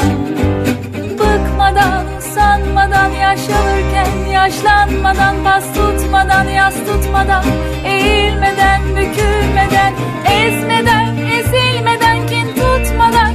Bıkmadan, 1.20 2.06
sanmadan 2.36 3.10
Yaş 3.10 3.40
alırken 3.40 4.32
yaşlanmadan 4.34 5.36
Pas 5.44 5.64
tutmadan, 5.74 6.44
yas 6.44 6.76
tutmadan 6.76 7.44
Eğilmeden, 7.86 8.82
bükülmeden 8.96 9.94
Ezmeden, 10.26 11.18
ezilmeden 11.18 11.69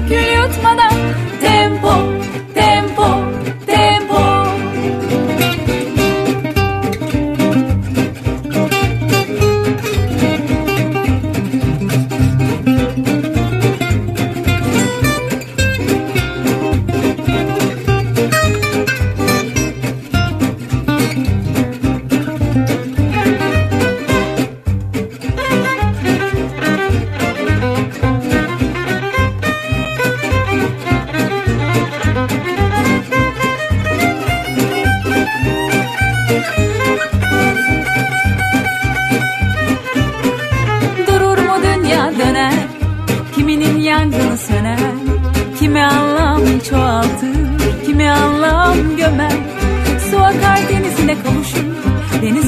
kül 0.09 0.27
yutmadan 0.37 0.95
tempo, 1.41 1.93
tempo 2.55 2.94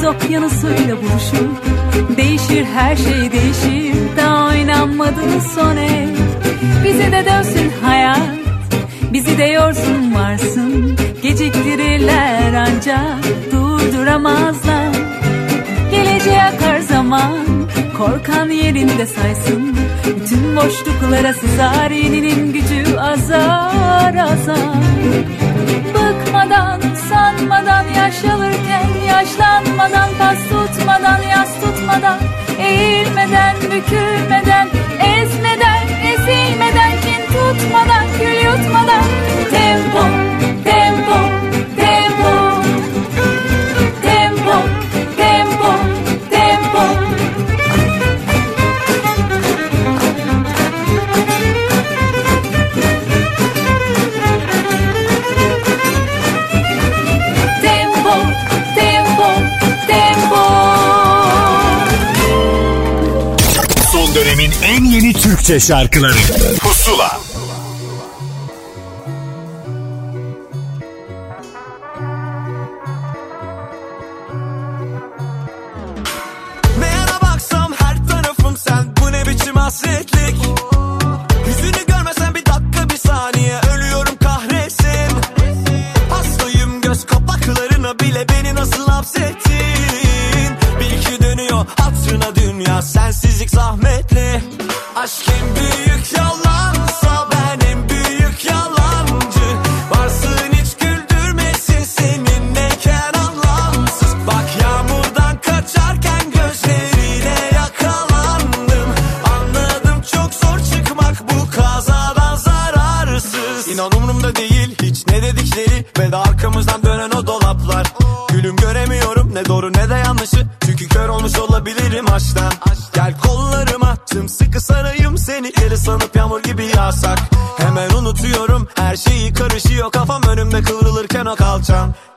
okyanusuyla 0.07 0.97
buluşur. 0.97 1.49
Değişir 2.17 2.65
her 2.65 2.97
şey 2.97 3.33
değişir. 3.33 3.95
Daha 4.17 4.47
oynanmadı 4.47 5.21
son 5.55 5.77
el. 5.77 6.09
Bize 6.85 7.13
de 7.13 7.25
dönsün 7.27 7.73
hayat. 7.85 8.21
Bizi 9.13 9.39
de 9.39 9.45
yorsun 9.45 10.15
varsın. 10.15 10.97
Geciktirirler 11.23 12.55
ancak. 12.55 13.53
Durduramazlar. 13.53 14.89
Geleceğe 15.91 16.43
akar 16.43 16.81
zaman. 16.81 17.47
Korkan 17.99 18.51
yerinde 18.51 19.07
saysın. 19.07 19.77
Bütün 20.07 20.57
boşluklara 20.57 21.33
sızar. 21.33 21.91
Yeninin 21.91 22.53
gücü 22.53 22.97
azar 22.97 24.15
azar. 24.15 24.77
Bıkmadan, 25.95 26.81
sanmadan 27.09 27.85
Yaş 27.89 28.25
alırken 28.25 28.89
yaşlanmadan 29.09 30.11
Pas 30.19 30.39
tutmadan 30.39 31.23
yas 31.23 31.55
tutmadan 31.61 32.19
Eğilmeden 32.59 33.57
bükülmeden 33.57 34.69
Ezmeden 35.01 35.83
ezilmeden 36.11 36.93
Kin 37.03 37.27
tutmadan 37.27 38.05
kül 38.19 38.45
yutmadan 38.45 39.05
tempo 39.51 40.26
Türkçe 65.47 65.67
şarkıları 65.67 66.17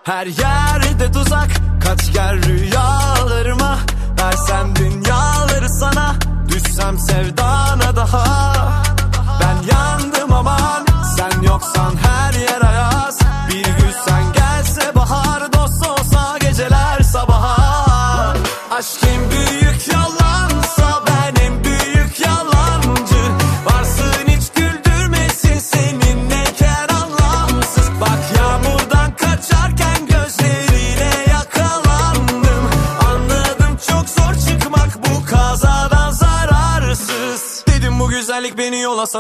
Her 0.10 0.26
yerde 0.26 0.59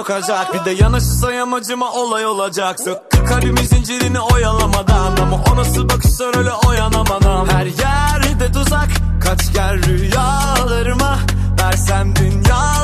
sokacak. 0.09 0.53
Bir 0.53 0.65
de 0.65 0.83
yanaşırsa 0.83 1.33
yamacıma 1.33 1.91
olay 1.91 2.25
olacak. 2.25 2.79
Söktü 2.79 3.25
kalbimin 3.25 3.63
zincirini 3.63 4.19
oyalamadan. 4.19 5.17
Ama 5.21 5.43
o 5.51 5.55
nasıl 5.55 5.89
bakışlar 5.89 6.37
öyle 6.37 6.51
oyanamadan. 6.67 7.47
Her 7.47 7.65
yerde 7.65 8.51
tuzak. 8.51 8.89
Kaç 9.23 9.53
gel 9.53 9.85
rüyalarıma 9.85 11.19
Versem 11.61 12.15
dünyaları 12.15 12.78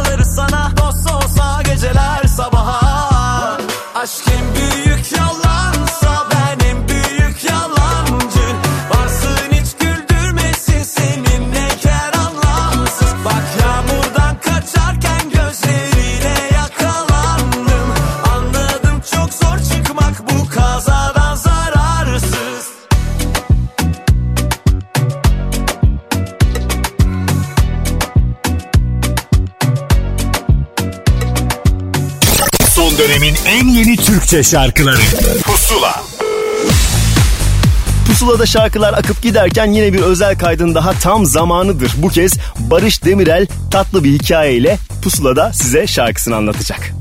Türkçe 34.25 34.43
şarkıları 34.43 35.01
Pusula 35.43 36.03
Pusula'da 38.07 38.45
şarkılar 38.45 38.93
akıp 38.93 39.21
giderken 39.21 39.71
yine 39.71 39.93
bir 39.93 39.99
özel 39.99 40.37
kaydın 40.37 40.75
daha 40.75 40.93
tam 40.93 41.25
zamanıdır. 41.25 41.91
Bu 41.97 42.07
kez 42.07 42.37
Barış 42.59 43.03
Demirel 43.03 43.47
tatlı 43.71 44.03
bir 44.03 44.13
hikayeyle 44.13 44.77
Pusula'da 45.03 45.53
size 45.53 45.87
şarkısını 45.87 46.35
anlatacak. 46.35 46.91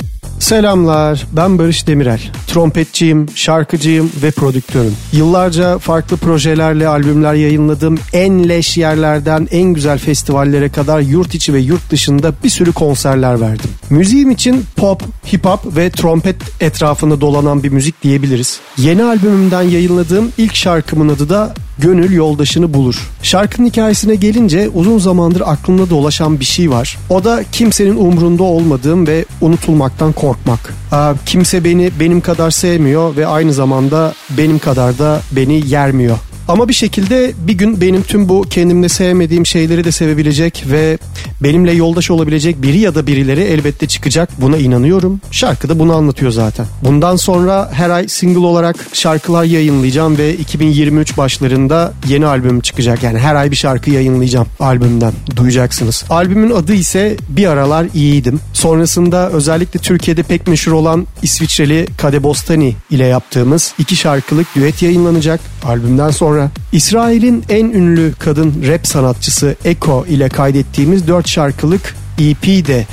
Selamlar, 0.40 1.26
ben 1.32 1.58
Barış 1.58 1.86
Demirel. 1.86 2.20
Trompetçiyim, 2.54 3.26
şarkıcıyım 3.34 4.10
ve 4.22 4.30
prodüktörüm. 4.30 4.96
Yıllarca 5.12 5.78
farklı 5.78 6.16
projelerle 6.16 6.88
albümler 6.88 7.34
yayınladım. 7.34 7.98
En 8.12 8.48
leş 8.48 8.76
yerlerden 8.76 9.48
en 9.50 9.62
güzel 9.62 9.98
festivallere 9.98 10.68
kadar 10.68 11.00
yurt 11.00 11.34
içi 11.34 11.54
ve 11.54 11.58
yurt 11.58 11.90
dışında 11.90 12.32
bir 12.44 12.48
sürü 12.48 12.72
konserler 12.72 13.40
verdim. 13.40 13.70
Müziğim 13.90 14.30
için 14.30 14.64
pop, 14.76 15.02
hip 15.32 15.44
hop 15.44 15.76
ve 15.76 15.90
trompet 15.90 16.36
etrafında 16.60 17.20
dolanan 17.20 17.62
bir 17.62 17.68
müzik 17.68 18.02
diyebiliriz. 18.02 18.60
Yeni 18.78 19.04
albümümden 19.04 19.62
yayınladığım 19.62 20.32
ilk 20.38 20.54
şarkımın 20.54 21.08
adı 21.08 21.28
da 21.28 21.54
Gönül 21.78 22.12
Yoldaşını 22.12 22.74
Bulur. 22.74 23.10
Şarkının 23.22 23.66
hikayesine 23.66 24.14
gelince 24.14 24.68
uzun 24.68 24.98
zamandır 24.98 25.42
aklımda 25.46 25.90
dolaşan 25.90 26.40
bir 26.40 26.44
şey 26.44 26.70
var. 26.70 26.98
O 27.10 27.24
da 27.24 27.44
kimsenin 27.52 27.96
umrunda 27.96 28.42
olmadığım 28.42 29.06
ve 29.06 29.24
unutulmaktan 29.40 30.12
korkmak. 30.12 30.74
Aa, 30.92 31.14
kimse 31.26 31.64
beni 31.64 31.90
benim 32.00 32.20
kadar 32.20 32.50
sevmiyor 32.50 33.16
ve 33.16 33.26
aynı 33.26 33.52
zamanda 33.52 34.14
benim 34.38 34.58
kadar 34.58 34.98
da 34.98 35.20
beni 35.32 35.68
yermiyor. 35.68 36.16
Ama 36.48 36.68
bir 36.68 36.74
şekilde 36.74 37.32
bir 37.38 37.52
gün 37.52 37.80
benim 37.80 38.02
tüm 38.02 38.28
bu 38.28 38.42
kendimde 38.42 38.88
sevmediğim 38.88 39.46
şeyleri 39.46 39.84
de 39.84 39.92
sevebilecek 39.92 40.64
ve 40.70 40.98
benimle 41.40 41.72
yoldaş 41.72 42.10
olabilecek 42.10 42.62
biri 42.62 42.78
ya 42.78 42.94
da 42.94 43.06
birileri 43.06 43.40
elbette 43.40 43.86
çıkacak. 43.86 44.28
Buna 44.40 44.56
inanıyorum. 44.56 45.20
Şarkı 45.30 45.68
da 45.68 45.78
bunu 45.78 45.94
anlatıyor 45.94 46.32
zaten. 46.32 46.66
Bundan 46.82 47.16
sonra 47.16 47.70
her 47.72 47.90
ay 47.90 48.08
single 48.08 48.46
olarak 48.46 48.76
şarkılar 48.92 49.44
yayınlayacağım 49.44 50.18
ve 50.18 50.34
2023 50.34 51.16
başlarında 51.16 51.92
yeni 52.08 52.26
albüm 52.26 52.60
çıkacak. 52.60 53.02
Yani 53.02 53.18
her 53.18 53.34
ay 53.34 53.50
bir 53.50 53.56
şarkı 53.56 53.90
yayınlayacağım 53.90 54.46
albümden. 54.60 55.12
Duyacaksınız. 55.36 56.04
Albümün 56.10 56.50
adı 56.50 56.74
ise 56.74 57.16
Bir 57.28 57.46
Aralar 57.46 57.86
İyiydim. 57.94 58.40
Sonrasında 58.52 59.30
özellikle 59.30 59.80
Türkiye'de 59.80 60.22
pek 60.22 60.46
meşhur 60.46 60.72
olan 60.72 61.06
İsviçreli 61.22 61.86
Kade 61.96 62.22
Bostani 62.22 62.74
ile 62.90 63.06
yaptığımız 63.06 63.74
iki 63.78 63.96
şarkılık 63.96 64.46
düet 64.54 64.82
yayınlanacak 64.82 65.40
albümden 65.64 66.10
sonra. 66.10 66.33
İsrail'in 66.72 67.44
en 67.48 67.64
ünlü 67.64 68.12
kadın 68.18 68.54
rap 68.68 68.86
sanatçısı 68.86 69.56
Eko 69.64 70.06
ile 70.08 70.28
kaydettiğimiz 70.28 71.08
dört 71.08 71.28
şarkılık 71.28 71.94
EP 72.18 72.42
de 72.66 72.86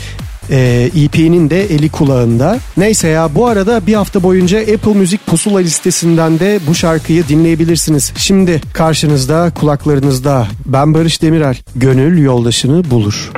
e, 0.52 0.90
EP'nin 0.96 1.50
de 1.50 1.66
eli 1.66 1.90
kulağında. 1.90 2.60
Neyse 2.78 3.08
ya 3.08 3.36
bu 3.36 3.48
arada 3.48 3.88
bir 3.88 3.94
hafta 3.94 4.24
boyunca 4.24 4.60
Apple 4.60 4.94
Müzik 4.94 5.28
Pusula 5.28 5.60
listesinden 5.60 6.40
de 6.40 6.60
bu 6.68 6.76
şarkıyı 6.76 7.28
dinleyebilirsiniz. 7.28 8.14
Şimdi 8.18 8.62
karşınızda 8.74 9.52
kulaklarınızda 9.60 10.48
ben 10.66 10.94
Barış 10.94 11.22
Demirel. 11.22 11.58
Gönül 11.76 12.24
yoldaşını 12.24 12.92
bulur. 12.92 13.32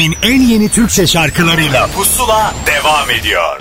dönemin 0.00 0.16
en 0.22 0.40
yeni 0.40 0.68
Türkçe 0.68 1.06
şarkılarıyla 1.06 1.86
Pusula 1.86 2.54
devam 2.66 3.10
ediyor. 3.10 3.59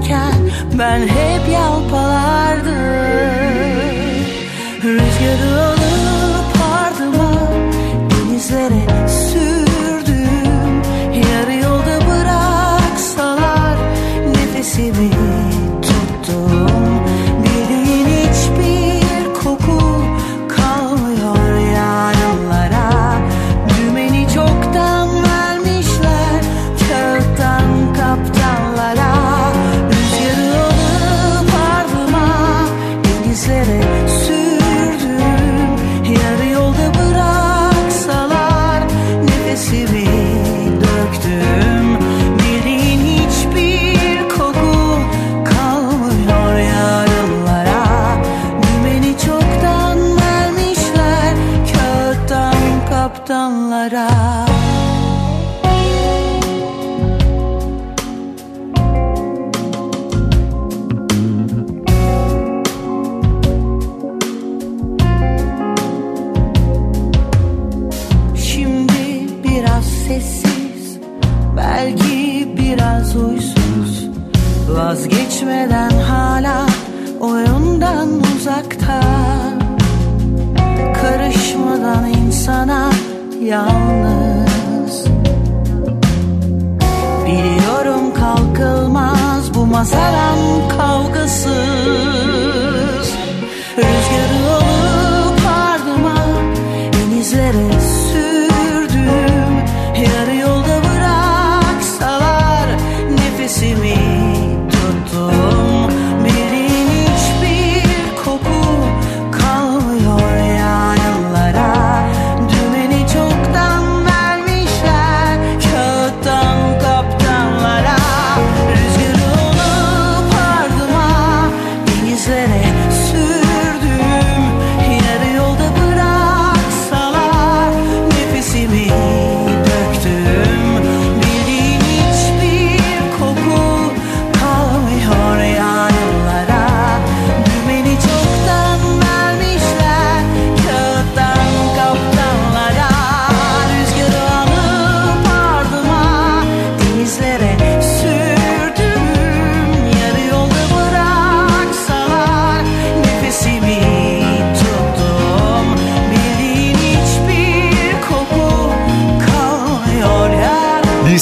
giderken 0.00 0.32
ben 0.78 1.00
hep 1.00 1.52
yalpalardım. 1.52 2.70
Rüzgarı 4.82 5.69
넘어 89.82 90.19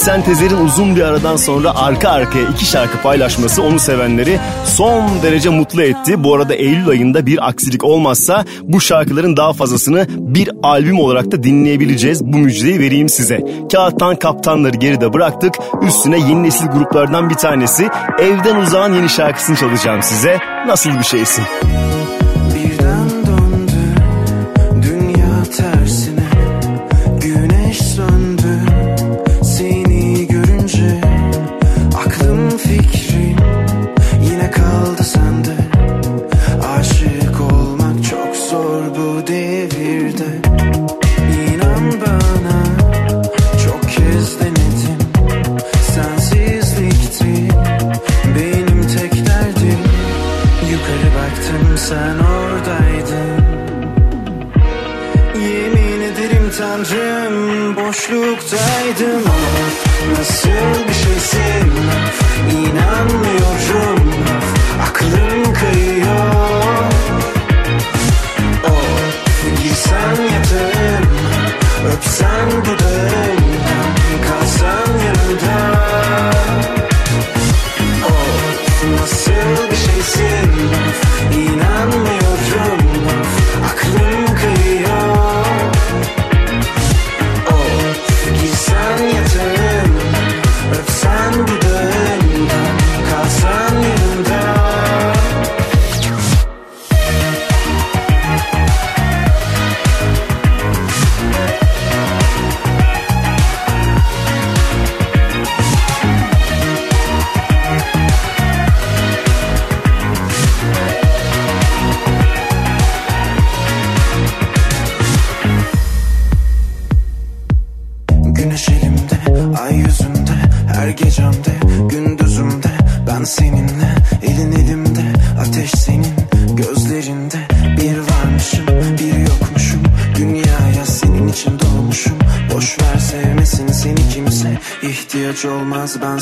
Bilsen 0.08 0.22
Tezer'in 0.22 0.64
uzun 0.64 0.96
bir 0.96 1.02
aradan 1.02 1.36
sonra 1.36 1.76
arka 1.76 2.08
arkaya 2.08 2.48
iki 2.48 2.64
şarkı 2.64 3.02
paylaşması 3.02 3.62
onu 3.62 3.78
sevenleri 3.78 4.38
son 4.64 5.22
derece 5.22 5.48
mutlu 5.48 5.82
etti. 5.82 6.24
Bu 6.24 6.34
arada 6.34 6.54
Eylül 6.54 6.88
ayında 6.88 7.26
bir 7.26 7.48
aksilik 7.48 7.84
olmazsa 7.84 8.44
bu 8.62 8.80
şarkıların 8.80 9.36
daha 9.36 9.52
fazlasını 9.52 10.06
bir 10.10 10.50
albüm 10.62 11.00
olarak 11.00 11.32
da 11.32 11.42
dinleyebileceğiz. 11.42 12.24
Bu 12.24 12.36
müjdeyi 12.36 12.80
vereyim 12.80 13.08
size. 13.08 13.40
Kağıttan 13.72 14.16
kaptanları 14.16 14.76
geride 14.76 15.12
bıraktık. 15.12 15.54
Üstüne 15.82 16.18
yeni 16.18 16.42
nesil 16.42 16.66
gruplardan 16.66 17.30
bir 17.30 17.34
tanesi 17.34 17.88
Evden 18.18 18.56
Uzağın 18.56 18.94
yeni 18.94 19.08
şarkısını 19.08 19.56
çalacağım 19.56 20.02
size. 20.02 20.38
Nasıl 20.66 20.90
bir 20.90 21.04
şeysin? 21.04 21.44
Birden 21.62 22.07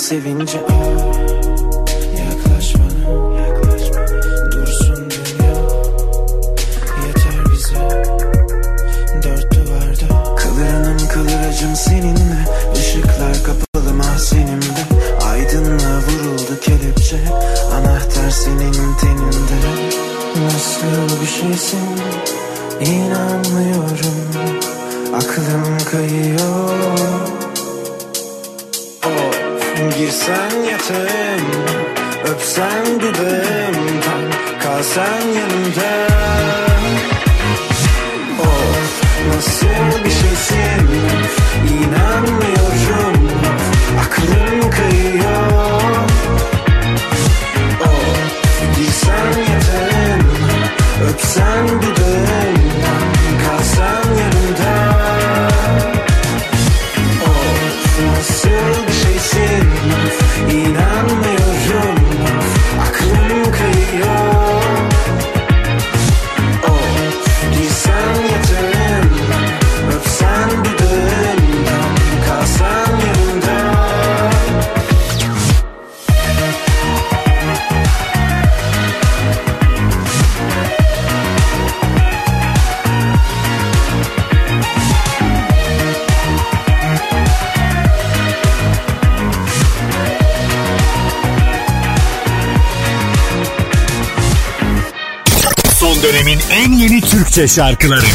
olmaz 0.06 0.65
Öpsen 32.30 33.00
dudağımdan 33.00 34.24
Kalsan 34.62 35.20
yanımda 35.36 36.06
Of 38.40 39.02
nasıl 39.28 40.04
bir 40.04 40.10
şeysin? 40.10 40.88
İnanmıyorum 41.68 43.30
Aklım 44.00 44.70
kayıyor. 44.70 46.06
Of 47.80 48.76
girsen 48.76 49.40
yatağım 49.40 50.20
Öpsen 51.08 51.66
dudağımdan 51.68 51.95
Türkçe 97.36 97.54
şarkıları 97.54 98.06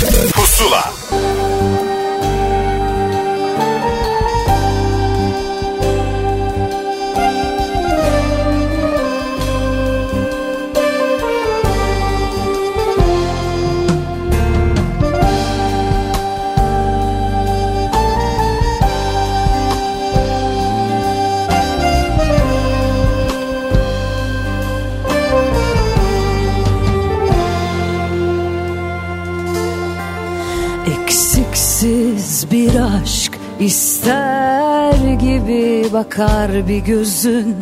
bakar 36.06 36.68
bir 36.68 36.80
gözün 36.80 37.56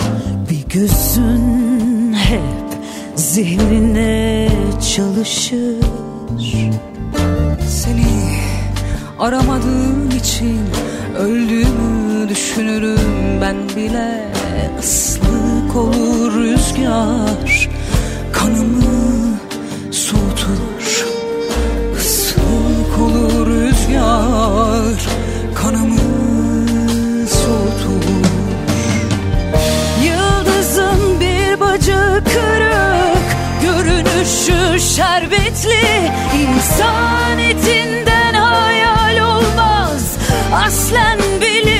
Bir 0.49 0.73
gözün 0.73 2.13
hep 2.13 2.79
zihnine 3.15 4.49
çalışır. 4.95 5.75
Seni 7.69 8.05
aramadığım 9.19 10.09
için 10.19 10.59
öldüğümü 11.19 12.29
düşünürüm. 12.29 13.41
Ben 13.41 13.55
bile 13.75 14.31
ıslık 14.79 15.75
olur 15.75 16.33
rüzgar 16.33 17.69
kanımı 18.31 18.78
kıymetli 35.39 36.11
insan 36.35 37.39
etinden 37.39 38.33
hayal 38.33 39.37
olmaz. 39.37 40.17
Aslen 40.53 41.19
bilir. 41.41 41.78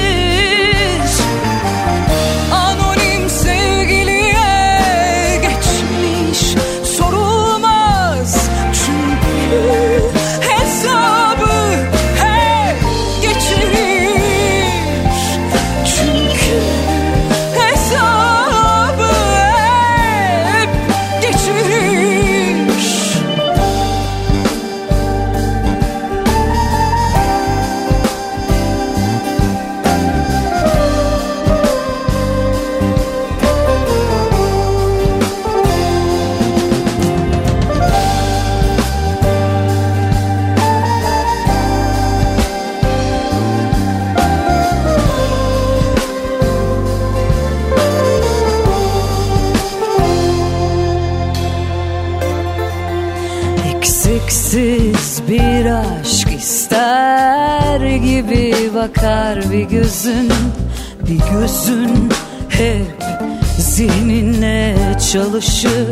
是 65.40 65.89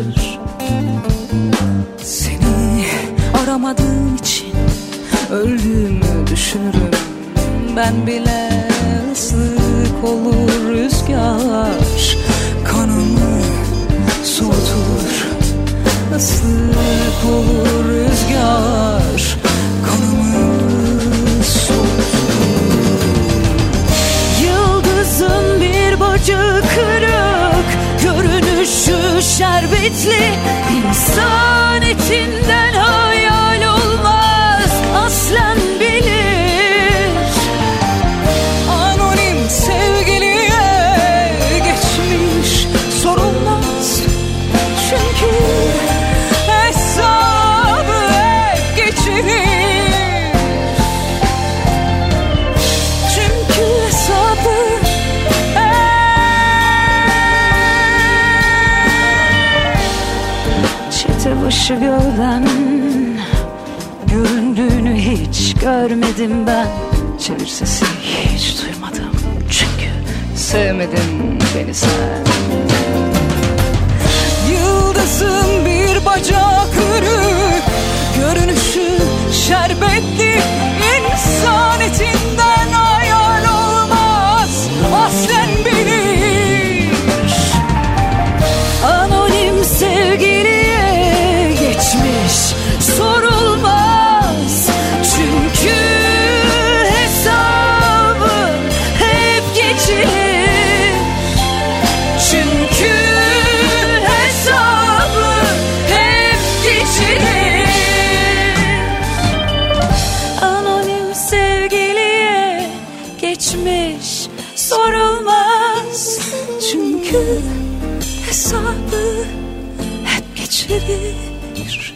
çevir 120.68 121.94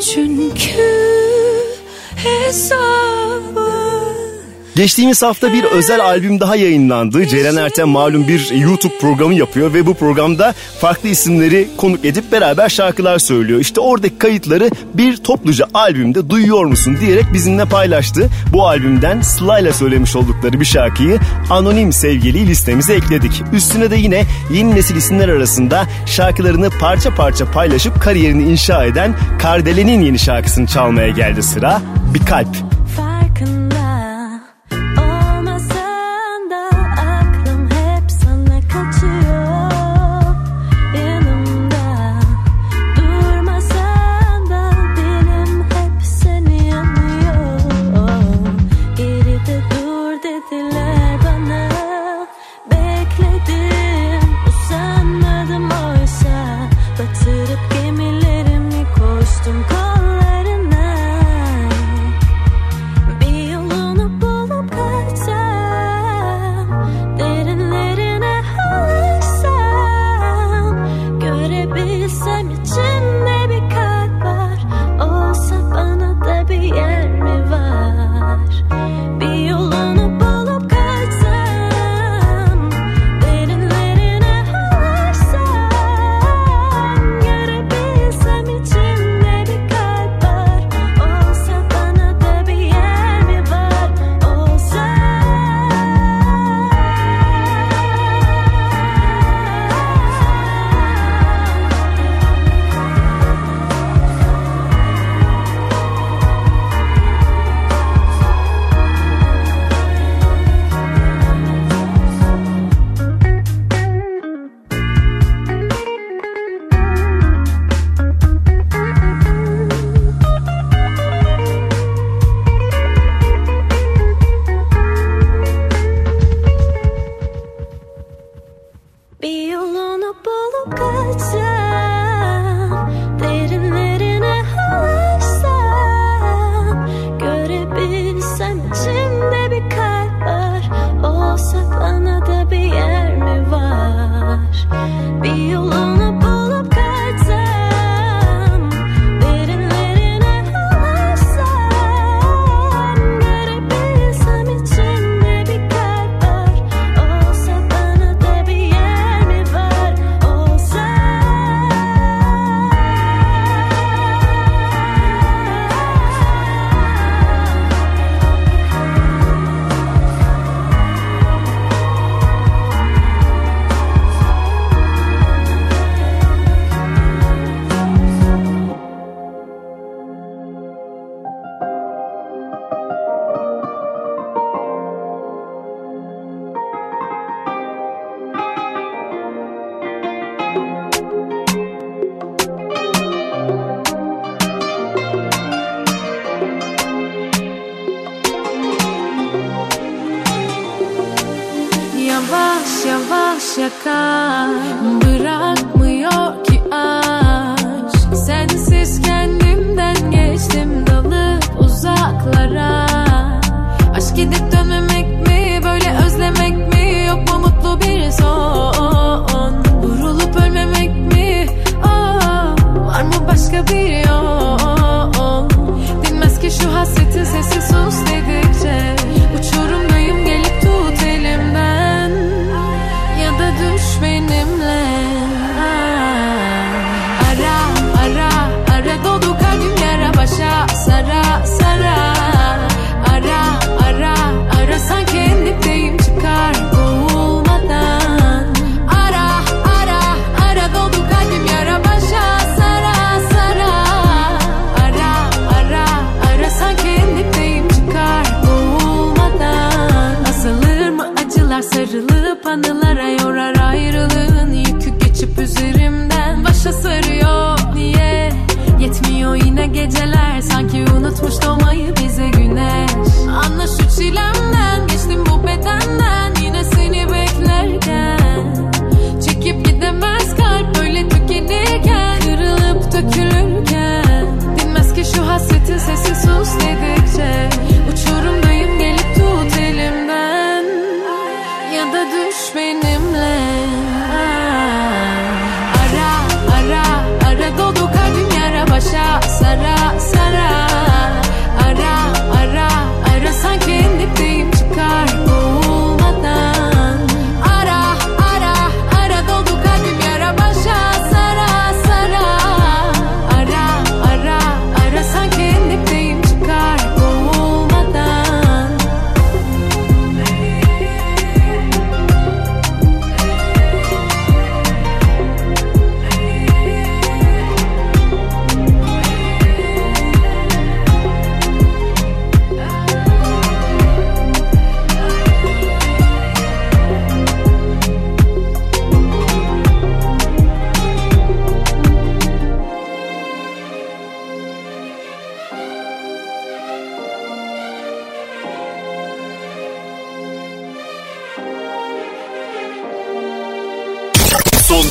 Çünkü 0.00 0.94
hesap 2.16 3.27
Geçtiğimiz 4.78 5.22
hafta 5.22 5.52
bir 5.52 5.64
ee. 5.64 5.66
özel 5.66 6.04
albüm 6.04 6.40
daha 6.40 6.56
yayınlandı. 6.56 7.26
Ceren 7.26 7.56
Erten 7.56 7.88
malum 7.88 8.28
bir 8.28 8.50
YouTube 8.50 8.98
programı 9.00 9.34
yapıyor 9.34 9.74
ve 9.74 9.86
bu 9.86 9.94
programda 9.94 10.54
farklı 10.80 11.08
isimleri 11.08 11.68
konuk 11.76 12.04
edip 12.04 12.32
beraber 12.32 12.68
şarkılar 12.68 13.18
söylüyor. 13.18 13.60
İşte 13.60 13.80
oradaki 13.80 14.18
kayıtları 14.18 14.70
bir 14.94 15.16
topluca 15.16 15.66
albümde 15.74 16.30
duyuyor 16.30 16.64
musun 16.64 16.98
diyerek 17.00 17.24
bizimle 17.32 17.64
paylaştı. 17.64 18.28
Bu 18.52 18.66
albümden 18.66 19.20
Sly'la 19.20 19.72
söylemiş 19.72 20.16
oldukları 20.16 20.60
bir 20.60 20.64
şarkıyı 20.64 21.18
Anonim 21.50 21.92
Sevgili 21.92 22.46
listemize 22.46 22.94
ekledik. 22.94 23.42
Üstüne 23.52 23.90
de 23.90 23.96
yine 23.96 24.24
yeni 24.52 24.74
nesil 24.74 24.96
isimler 24.96 25.28
arasında 25.28 25.86
şarkılarını 26.06 26.70
parça 26.70 27.14
parça 27.14 27.50
paylaşıp 27.50 28.02
kariyerini 28.02 28.50
inşa 28.50 28.84
eden 28.84 29.14
Kardele'nin 29.38 30.00
yeni 30.00 30.18
şarkısını 30.18 30.66
çalmaya 30.66 31.08
geldi 31.08 31.42
sıra. 31.42 31.82
Bir 32.14 32.26
Kalp. 32.26 32.77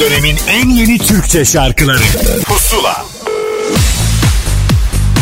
Dönemin 0.09 0.37
en 0.49 0.69
yeni 0.69 0.97
Türkçe 0.97 1.45
şarkıları 1.45 2.03
Pusula 2.45 3.05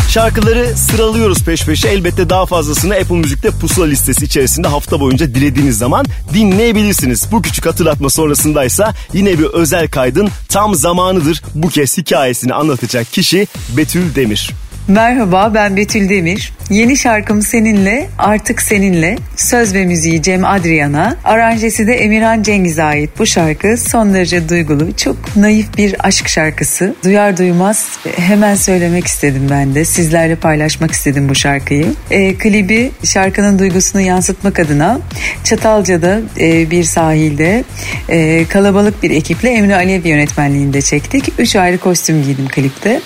Şarkıları 0.08 0.76
sıralıyoruz 0.76 1.42
peş 1.42 1.64
peşe. 1.64 1.88
Elbette 1.88 2.30
daha 2.30 2.46
fazlasını 2.46 2.94
Apple 2.94 3.14
Müzik'te 3.14 3.50
pusula 3.50 3.86
listesi 3.86 4.24
içerisinde 4.24 4.68
hafta 4.68 5.00
boyunca 5.00 5.34
dilediğiniz 5.34 5.78
zaman 5.78 6.06
dinleyebilirsiniz. 6.34 7.32
Bu 7.32 7.42
küçük 7.42 7.66
hatırlatma 7.66 8.10
sonrasındaysa 8.10 8.94
yine 9.12 9.38
bir 9.38 9.44
özel 9.44 9.88
kaydın 9.88 10.28
tam 10.48 10.74
zamanıdır. 10.74 11.42
Bu 11.54 11.68
kez 11.68 11.98
hikayesini 11.98 12.54
anlatacak 12.54 13.12
kişi 13.12 13.46
Betül 13.76 14.14
Demir. 14.14 14.50
Merhaba 14.88 15.54
ben 15.54 15.76
Betül 15.76 16.08
Demir. 16.08 16.52
Yeni 16.70 16.96
şarkım 16.96 17.42
Seninle, 17.42 18.08
Artık 18.18 18.62
Seninle. 18.62 19.16
Söz 19.36 19.74
ve 19.74 19.84
müziği 19.86 20.22
Cem 20.22 20.44
Adrian'a, 20.44 21.16
aranjesi 21.24 21.86
de 21.86 21.94
Emirhan 21.94 22.42
Cengiz'e 22.42 22.82
ait 22.82 23.10
bu 23.18 23.26
şarkı 23.26 23.76
son 23.76 24.14
derece 24.14 24.48
duygulu, 24.48 24.96
çok 24.96 25.36
naif 25.36 25.76
bir 25.76 26.06
aşk 26.06 26.28
şarkısı. 26.28 26.94
Duyar 27.04 27.36
duymaz 27.36 27.98
hemen 28.16 28.54
söylemek 28.54 29.06
istedim 29.06 29.46
ben 29.50 29.74
de. 29.74 29.84
Sizlerle 29.84 30.36
paylaşmak 30.36 30.90
istedim 30.90 31.28
bu 31.28 31.34
şarkıyı. 31.34 31.86
E, 32.10 32.34
klibi 32.34 32.90
şarkının 33.04 33.58
duygusunu 33.58 34.02
yansıtmak 34.02 34.58
adına 34.58 35.00
Çatalca'da 35.44 36.20
e, 36.40 36.70
bir 36.70 36.84
sahilde 36.84 37.64
e, 38.08 38.44
kalabalık 38.48 39.02
bir 39.02 39.10
ekiple 39.10 39.50
Emre 39.50 39.74
Alev 39.74 40.06
yönetmenliğinde 40.06 40.82
çektik. 40.82 41.32
Üç 41.38 41.56
ayrı 41.56 41.78
kostüm 41.78 42.22
giydim 42.22 42.48
klipte. 42.48 43.00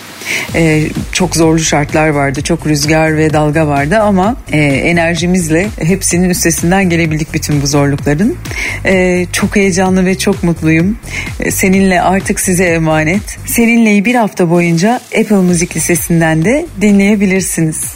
Ee, 0.54 0.84
çok 1.12 1.36
zorlu 1.36 1.58
şartlar 1.58 2.08
vardı. 2.08 2.42
Çok 2.42 2.66
rüzgar 2.66 3.16
ve 3.16 3.32
dalga 3.32 3.66
vardı 3.66 3.98
ama 3.98 4.36
e, 4.52 4.58
enerjimizle 4.58 5.66
hepsinin 5.82 6.30
üstesinden 6.30 6.90
gelebildik 6.90 7.34
bütün 7.34 7.62
bu 7.62 7.66
zorlukların. 7.66 8.36
Ee, 8.84 9.26
çok 9.32 9.56
heyecanlı 9.56 10.06
ve 10.06 10.18
çok 10.18 10.42
mutluyum. 10.42 10.98
Ee, 11.40 11.50
seninle 11.50 12.02
artık 12.02 12.40
size 12.40 12.64
emanet. 12.64 13.38
Seninle'yi 13.46 14.04
bir 14.04 14.14
hafta 14.14 14.50
boyunca 14.50 15.00
Apple 15.20 15.36
Müzik 15.36 15.76
Lisesi'nden 15.76 16.44
de 16.44 16.66
dinleyebilirsiniz. 16.80 17.94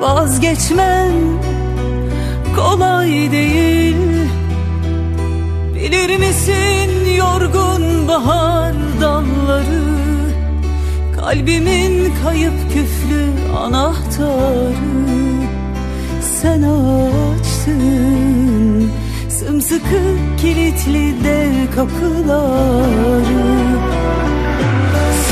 Vazgeçmen 0.00 1.35
kolay 2.56 3.32
değil. 3.32 3.96
Bilir 5.74 6.18
misin 6.18 7.14
yorgun 7.16 8.08
bahar 8.08 8.74
dalları? 9.00 9.86
Kalbimin 11.20 12.12
kayıp 12.24 12.72
küflü 12.72 13.54
anahtarı. 13.56 14.96
Sen 16.42 16.62
açtın 16.62 18.26
Sımsıkı 19.28 20.02
kilitli 20.36 21.24
dev 21.24 21.74
kapıları. 21.74 23.26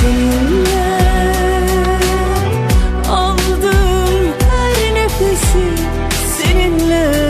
Seninle 0.00 1.03
Seninle 6.64 7.23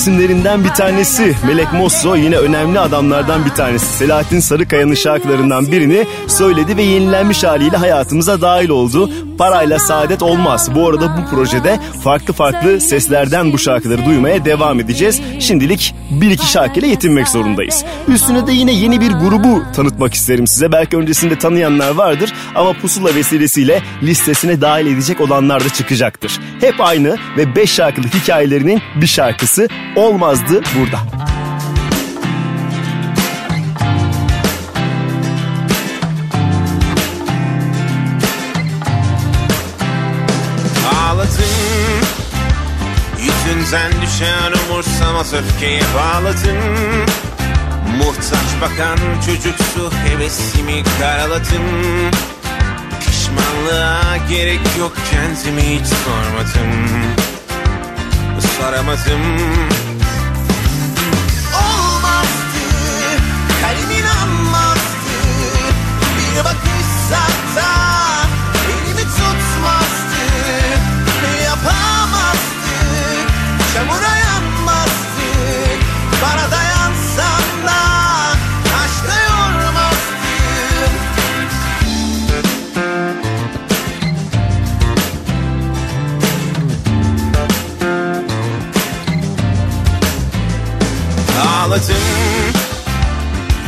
isimlerinden 0.00 0.64
bir 0.64 0.68
tanesi. 0.68 1.36
Melek 1.46 1.72
Mosso 1.72 2.16
yine 2.16 2.36
önemli 2.36 2.80
adamlardan 2.80 3.44
bir 3.44 3.50
tanesi. 3.50 3.86
Selahattin 3.86 4.40
Sarıkaya'nın 4.40 4.94
şarkılarından 4.94 5.72
birini 5.72 6.06
söyledi 6.26 6.76
ve 6.76 6.82
yenilenmiş 6.82 7.44
haliyle 7.44 7.76
hayatımıza 7.76 8.40
dahil 8.40 8.68
oldu 8.68 9.10
parayla 9.40 9.78
saadet 9.78 10.22
olmaz. 10.22 10.74
Bu 10.74 10.88
arada 10.88 11.16
bu 11.16 11.30
projede 11.30 11.78
farklı 12.04 12.34
farklı 12.34 12.80
seslerden 12.80 13.52
bu 13.52 13.58
şarkıları 13.58 14.04
duymaya 14.04 14.44
devam 14.44 14.80
edeceğiz. 14.80 15.20
Şimdilik 15.38 15.94
bir 16.10 16.30
iki 16.30 16.46
şarkıyla 16.46 16.88
yetinmek 16.88 17.28
zorundayız. 17.28 17.84
Üstüne 18.08 18.46
de 18.46 18.52
yine 18.52 18.72
yeni 18.72 19.00
bir 19.00 19.10
grubu 19.10 19.62
tanıtmak 19.76 20.14
isterim 20.14 20.46
size. 20.46 20.72
Belki 20.72 20.96
öncesinde 20.96 21.38
tanıyanlar 21.38 21.90
vardır 21.90 22.32
ama 22.54 22.72
pusula 22.72 23.14
vesilesiyle 23.14 23.82
listesine 24.02 24.60
dahil 24.60 24.86
edecek 24.86 25.20
olanlar 25.20 25.64
da 25.64 25.68
çıkacaktır. 25.68 26.40
Hep 26.60 26.80
aynı 26.80 27.16
ve 27.36 27.56
5 27.56 27.70
şarkılık 27.70 28.14
hikayelerinin 28.14 28.82
bir 29.00 29.06
şarkısı 29.06 29.68
olmazdı 29.96 30.62
burada. 30.78 31.29
Bizden 43.70 43.92
düşen 44.02 44.52
umursamaz 44.52 45.34
öfkeye 45.34 45.82
bağladım 45.96 46.56
Muhtaç 47.98 48.60
bakan 48.60 48.98
çocuksu 49.26 49.92
hevesimi 50.04 50.82
karaladım 50.98 51.62
Pişmanlığa 53.00 54.16
gerek 54.28 54.60
yok 54.78 54.92
kendimi 55.10 55.62
hiç 55.62 55.86
sormadım. 55.86 56.88
Saramadım. 58.58 59.22
Olmazdı 61.54 62.62
kalbin 63.62 64.06
anmazdı. 64.06 64.80
Bir 66.18 66.44
bakın 66.44 66.69
Çamura 73.74 74.16
yanmazdık 74.16 75.80
Bana 76.22 76.50
dayansan 76.50 77.66
da 77.66 77.80
Taşta 78.64 79.22
yormazdık 79.22 80.90
Ağladım 91.46 91.96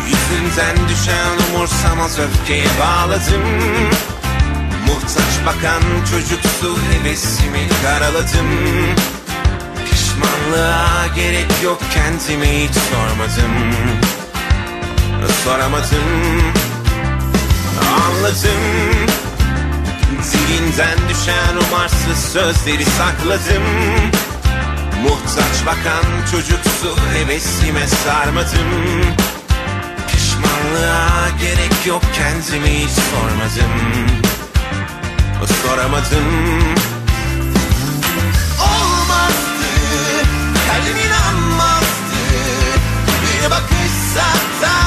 Yüzünden 0.07 0.89
düşen 0.89 1.55
umursamaz 1.55 2.19
öfkeye 2.19 2.67
bağladım 2.81 3.43
Muhtaç 4.87 5.47
bakan 5.47 5.83
çocuksu 6.11 6.79
hevesimi 6.93 7.69
karaladım 7.83 8.47
Uzmanlığa 10.23 11.07
gerek 11.17 11.63
yok 11.65 11.79
kendimi 11.95 12.47
hiç 12.47 12.75
sormadım. 12.75 13.73
Soramadım 15.45 16.53
Anladım. 17.81 19.07
Dilinden 20.33 20.99
düşen 21.09 21.57
umarsız 21.69 22.33
sözleri 22.33 22.85
sakladım. 22.85 23.63
Muhtaç 25.03 25.67
bakan 25.67 26.05
çocuksu 26.31 26.97
hevesime 27.15 27.87
sarmadım. 27.87 28.69
Pişmanlığa 30.13 31.29
gerek 31.41 31.87
yok 31.87 32.03
kendimi 32.15 32.79
hiç 32.79 32.91
sormadım. 32.91 33.73
Soramadım 35.63 36.63
kalbin 40.85 41.11
anmazdı 41.11 42.23
Bir 43.23 43.51
bakışsa 43.51 44.27
da 44.63 44.82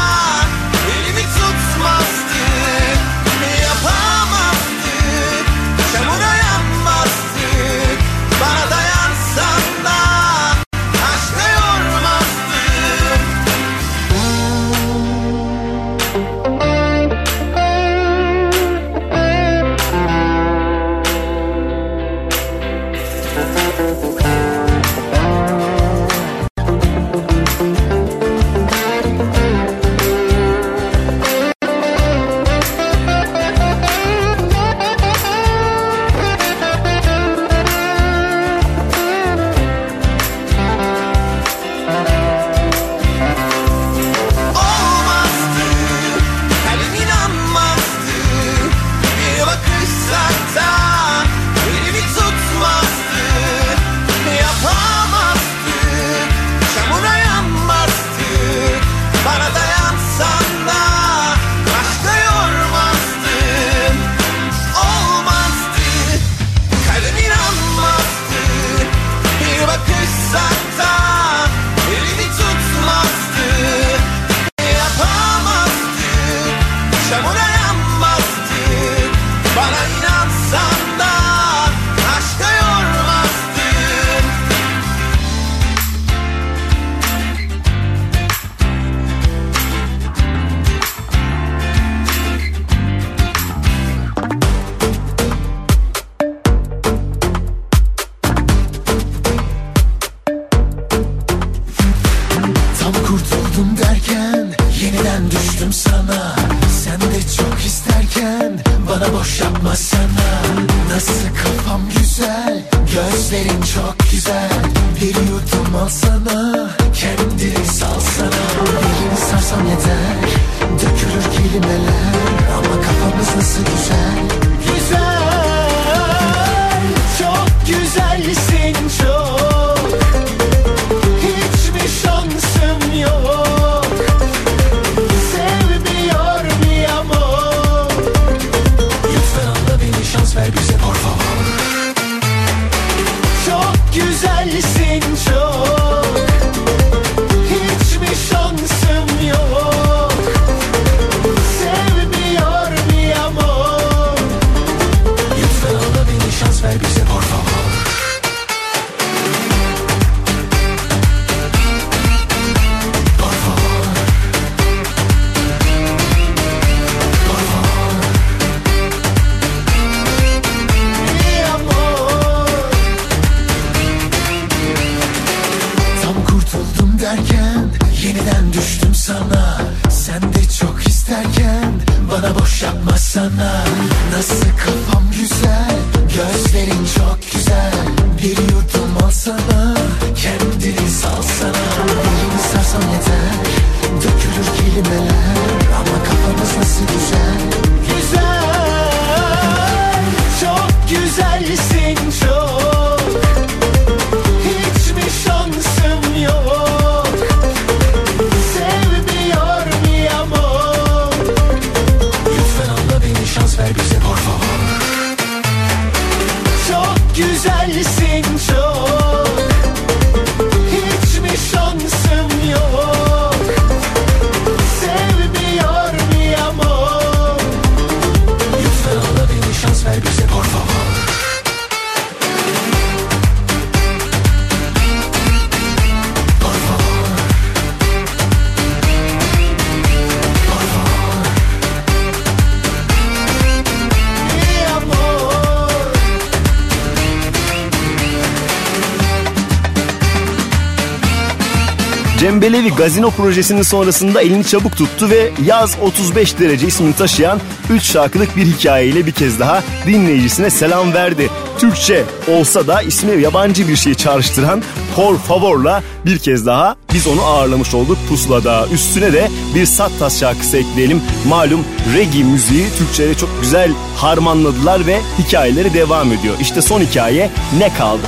Belevi 252.45 252.69
gazino 252.69 253.11
projesinin 253.11 253.61
sonrasında 253.61 254.21
elini 254.21 254.43
çabuk 254.43 254.77
tuttu 254.77 255.09
ve 255.09 255.31
Yaz 255.45 255.77
35 255.81 256.39
derece 256.39 256.67
ismini 256.67 256.95
taşıyan 256.95 257.39
3 257.69 257.83
şarkılık 257.83 258.37
bir 258.37 258.45
hikayeyle 258.45 259.05
bir 259.05 259.11
kez 259.11 259.39
daha 259.39 259.63
dinleyicisine 259.87 260.49
selam 260.49 260.93
verdi. 260.93 261.29
Türkçe 261.59 262.03
olsa 262.27 262.67
da 262.67 262.81
ismi 262.81 263.21
yabancı 263.21 263.67
bir 263.67 263.75
şeyi 263.75 263.95
çağrıştıran 263.95 264.63
Por 264.95 265.17
Favor'la 265.17 265.83
bir 266.05 266.19
kez 266.19 266.45
daha 266.45 266.75
biz 266.93 267.07
onu 267.07 267.21
ağırlamış 267.21 267.73
olduk 267.73 267.97
Pusula'da. 268.09 268.67
Üstüne 268.67 269.13
de 269.13 269.29
bir 269.55 269.65
Sattas 269.65 270.19
şarkısı 270.19 270.57
ekleyelim. 270.57 271.01
Malum 271.27 271.65
regi 271.95 272.23
müziği 272.23 272.65
Türkçe'ye 272.77 273.15
çok 273.15 273.29
güzel 273.41 273.71
harmanladılar 273.97 274.87
ve 274.87 275.01
hikayeleri 275.19 275.73
devam 275.73 276.11
ediyor. 276.11 276.35
İşte 276.41 276.61
son 276.61 276.81
hikaye 276.81 277.29
ne 277.57 277.73
kaldı? 277.73 278.05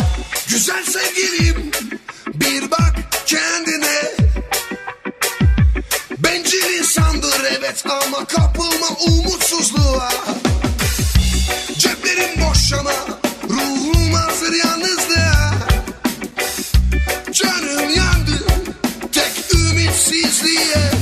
Güzel 0.47 0.84
sevgilim 0.84 1.72
bir 2.35 2.72
bak 2.72 2.86
evet 7.68 7.84
ama 7.85 8.26
kapılma 8.26 8.88
umutsuzluğa. 9.07 10.10
Ceplerim 11.77 12.41
boş 12.41 12.73
ama 12.73 12.91
ruhum 13.49 14.14
hazır 14.14 14.53
yalnızlığa. 14.53 15.53
Canım 17.31 17.89
yandı 17.95 18.44
tek 19.11 19.56
ümitsizliğe. 19.56 20.97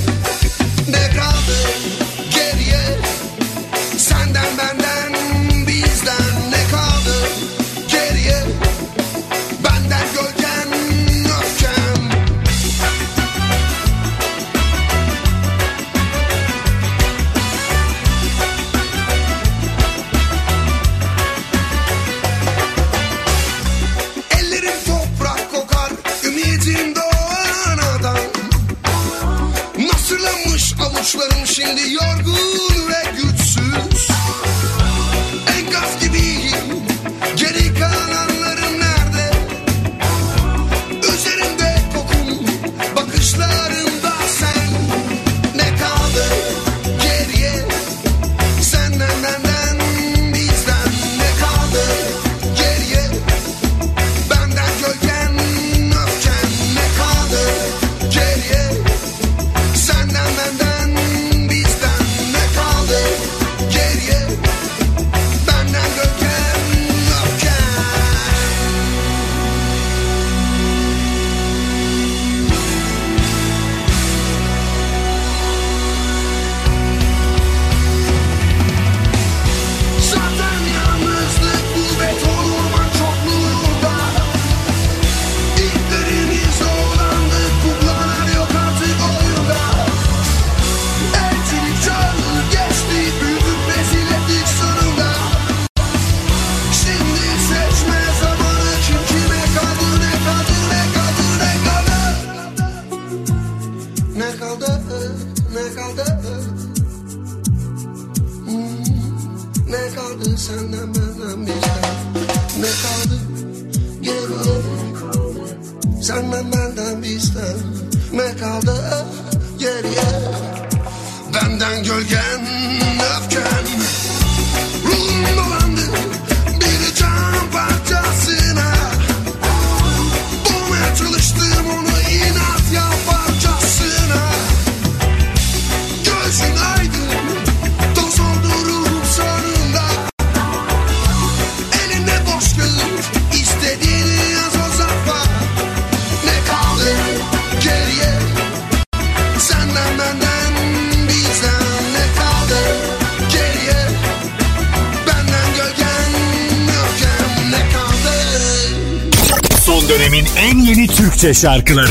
Türkçe 161.25 161.41
şarkıları. 161.41 161.87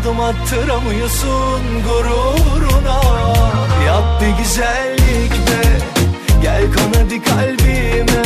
Adım 0.00 0.20
attıramıyorsun 0.20 1.62
gururuna. 1.84 3.00
Yap 3.86 4.22
bir 4.22 4.42
güzellik 4.42 5.32
be 5.32 5.78
Gel 6.42 6.62
kan 6.72 7.02
hadi 7.02 7.22
kalbime. 7.22 8.24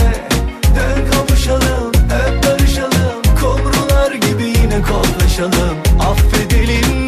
Dön 0.77 1.11
kavuşalım 1.13 1.93
öp 1.95 2.47
barışalım. 2.47 3.23
Kumrular 3.41 4.13
gibi 4.13 4.45
yine 4.45 4.83
kollaşalım. 4.83 5.77
Affedelim 6.01 7.02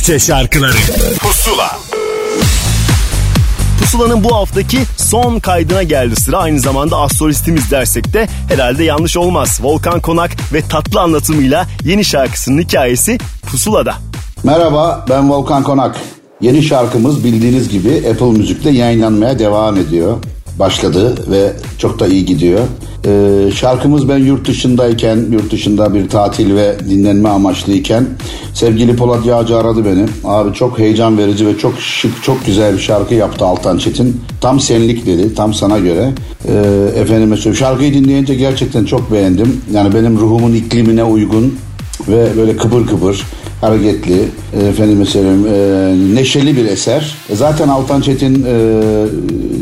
Türkçe 0.00 0.26
şarkıları 0.26 0.76
Pusula 1.18 1.78
Pusula'nın 3.80 4.24
bu 4.24 4.36
haftaki 4.36 4.78
son 4.96 5.38
kaydına 5.38 5.82
geldi 5.82 6.16
sıra. 6.16 6.38
Aynı 6.38 6.60
zamanda 6.60 6.96
astrolistimiz 6.96 7.70
dersek 7.70 8.12
de 8.12 8.28
herhalde 8.48 8.84
yanlış 8.84 9.16
olmaz. 9.16 9.60
Volkan 9.62 10.00
Konak 10.00 10.30
ve 10.52 10.62
tatlı 10.62 11.00
anlatımıyla 11.00 11.66
yeni 11.84 12.04
şarkısının 12.04 12.62
hikayesi 12.62 13.18
Pusula'da. 13.50 13.94
Merhaba 14.44 15.06
ben 15.10 15.30
Volkan 15.30 15.62
Konak. 15.62 15.96
Yeni 16.40 16.62
şarkımız 16.62 17.24
bildiğiniz 17.24 17.68
gibi 17.68 18.02
Apple 18.10 18.38
Müzik'te 18.38 18.70
yayınlanmaya 18.70 19.38
devam 19.38 19.76
ediyor. 19.76 20.18
Başladı 20.58 21.30
ve 21.30 21.52
çok 21.78 21.98
da 22.00 22.06
iyi 22.06 22.24
gidiyor. 22.24 22.60
Ee, 23.06 23.52
şarkımız 23.52 24.08
ben 24.08 24.18
yurt 24.18 24.48
dışındayken, 24.48 25.26
yurt 25.30 25.52
dışında 25.52 25.94
bir 25.94 26.08
tatil 26.08 26.56
ve 26.56 26.76
dinlenme 26.90 27.28
amaçlıyken 27.28 28.06
sevgili 28.60 28.96
Polat 28.96 29.26
Yağcı 29.26 29.56
aradı 29.56 29.84
beni. 29.84 30.06
Abi 30.24 30.54
çok 30.54 30.78
heyecan 30.78 31.18
verici 31.18 31.46
ve 31.46 31.58
çok 31.58 31.80
şık, 31.80 32.22
çok 32.22 32.46
güzel 32.46 32.74
bir 32.74 32.78
şarkı 32.78 33.14
yaptı 33.14 33.44
Altan 33.44 33.78
Çetin. 33.78 34.20
Tam 34.40 34.60
senlik 34.60 35.06
dedi, 35.06 35.34
tam 35.34 35.54
sana 35.54 35.78
göre. 35.78 36.12
Ee, 36.48 37.00
efendime 37.00 37.36
söyleyeyim, 37.36 37.56
şarkıyı 37.56 37.94
dinleyince 37.94 38.34
gerçekten 38.34 38.84
çok 38.84 39.12
beğendim. 39.12 39.60
Yani 39.72 39.94
benim 39.94 40.18
ruhumun 40.18 40.52
iklimine 40.52 41.04
uygun 41.04 41.58
ve 42.08 42.26
böyle 42.36 42.56
kıpır 42.56 42.86
kıpır 42.86 43.26
hareketli, 43.60 44.22
e, 44.60 44.66
efendime 44.68 45.04
söyleyeyim, 45.04 45.46
e, 45.54 46.14
neşeli 46.14 46.56
bir 46.56 46.64
eser. 46.64 47.16
E, 47.30 47.34
Zaten 47.34 47.68
Altan 47.68 48.00
Çetin 48.00 48.44
e, 48.48 48.54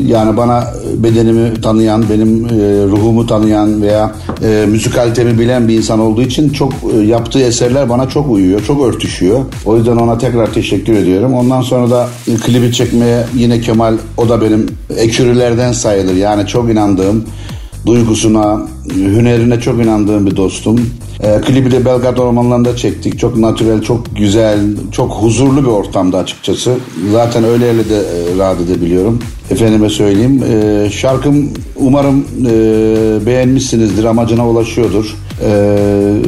yani 0.07 0.37
bana 0.37 0.63
bedenimi 0.97 1.61
tanıyan, 1.61 2.03
benim 2.09 2.45
e, 2.45 2.49
ruhumu 2.87 3.27
tanıyan 3.27 3.81
veya 3.81 4.11
e, 4.43 4.65
müzikalitemi 4.67 5.39
bilen 5.39 5.67
bir 5.67 5.77
insan 5.77 5.99
olduğu 5.99 6.21
için 6.21 6.49
çok 6.49 6.73
e, 6.93 7.01
yaptığı 7.01 7.39
eserler 7.39 7.89
bana 7.89 8.09
çok 8.09 8.31
uyuyor, 8.31 8.63
çok 8.67 8.83
örtüşüyor. 8.83 9.39
O 9.65 9.77
yüzden 9.77 9.95
ona 9.97 10.17
tekrar 10.17 10.53
teşekkür 10.53 10.93
ediyorum. 10.93 11.33
Ondan 11.33 11.61
sonra 11.61 11.89
da 11.89 12.09
e, 12.27 12.35
klibi 12.35 12.73
çekmeye 12.73 13.25
yine 13.35 13.61
Kemal, 13.61 13.93
o 14.17 14.29
da 14.29 14.41
benim 14.41 14.65
ekürülerden 14.97 15.71
sayılır. 15.71 16.15
Yani 16.15 16.47
çok 16.47 16.71
inandığım, 16.71 17.23
duygusuna, 17.85 18.67
hünerine 18.95 19.59
çok 19.59 19.83
inandığım 19.83 20.25
bir 20.25 20.35
dostum. 20.35 20.89
E, 21.19 21.41
klibi 21.41 21.71
de 21.71 21.85
Belgrad 21.85 22.17
ormanlarında 22.17 22.75
çektik. 22.75 23.19
Çok 23.19 23.37
natürel, 23.37 23.81
çok 23.81 24.15
güzel, 24.15 24.59
çok 24.91 25.11
huzurlu 25.11 25.61
bir 25.61 25.67
ortamda 25.67 26.17
açıkçası. 26.17 26.75
Zaten 27.11 27.43
öyle 27.43 27.65
öyle 27.65 27.89
de 27.89 27.97
e, 27.97 28.37
rahat 28.37 28.61
edebiliyorum. 28.61 29.19
Efendime 29.51 29.89
söyleyeyim. 29.89 30.43
E, 30.43 30.89
şarkım 30.89 31.49
umarım 31.75 32.25
e, 32.45 33.25
beğenmişsinizdir, 33.25 34.03
amacına 34.03 34.49
ulaşıyordur. 34.49 35.15
E, 35.45 35.77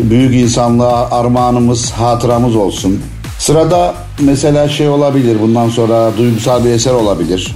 büyük 0.09 0.35
insanlığa 0.35 1.11
armağanımız, 1.11 1.91
hatıramız 1.91 2.55
olsun. 2.55 2.99
Sırada 3.39 3.95
mesela 4.19 4.69
şey 4.69 4.89
olabilir, 4.89 5.37
bundan 5.41 5.69
sonra 5.69 6.11
duygusal 6.17 6.65
bir 6.65 6.69
eser 6.69 6.93
olabilir. 6.93 7.55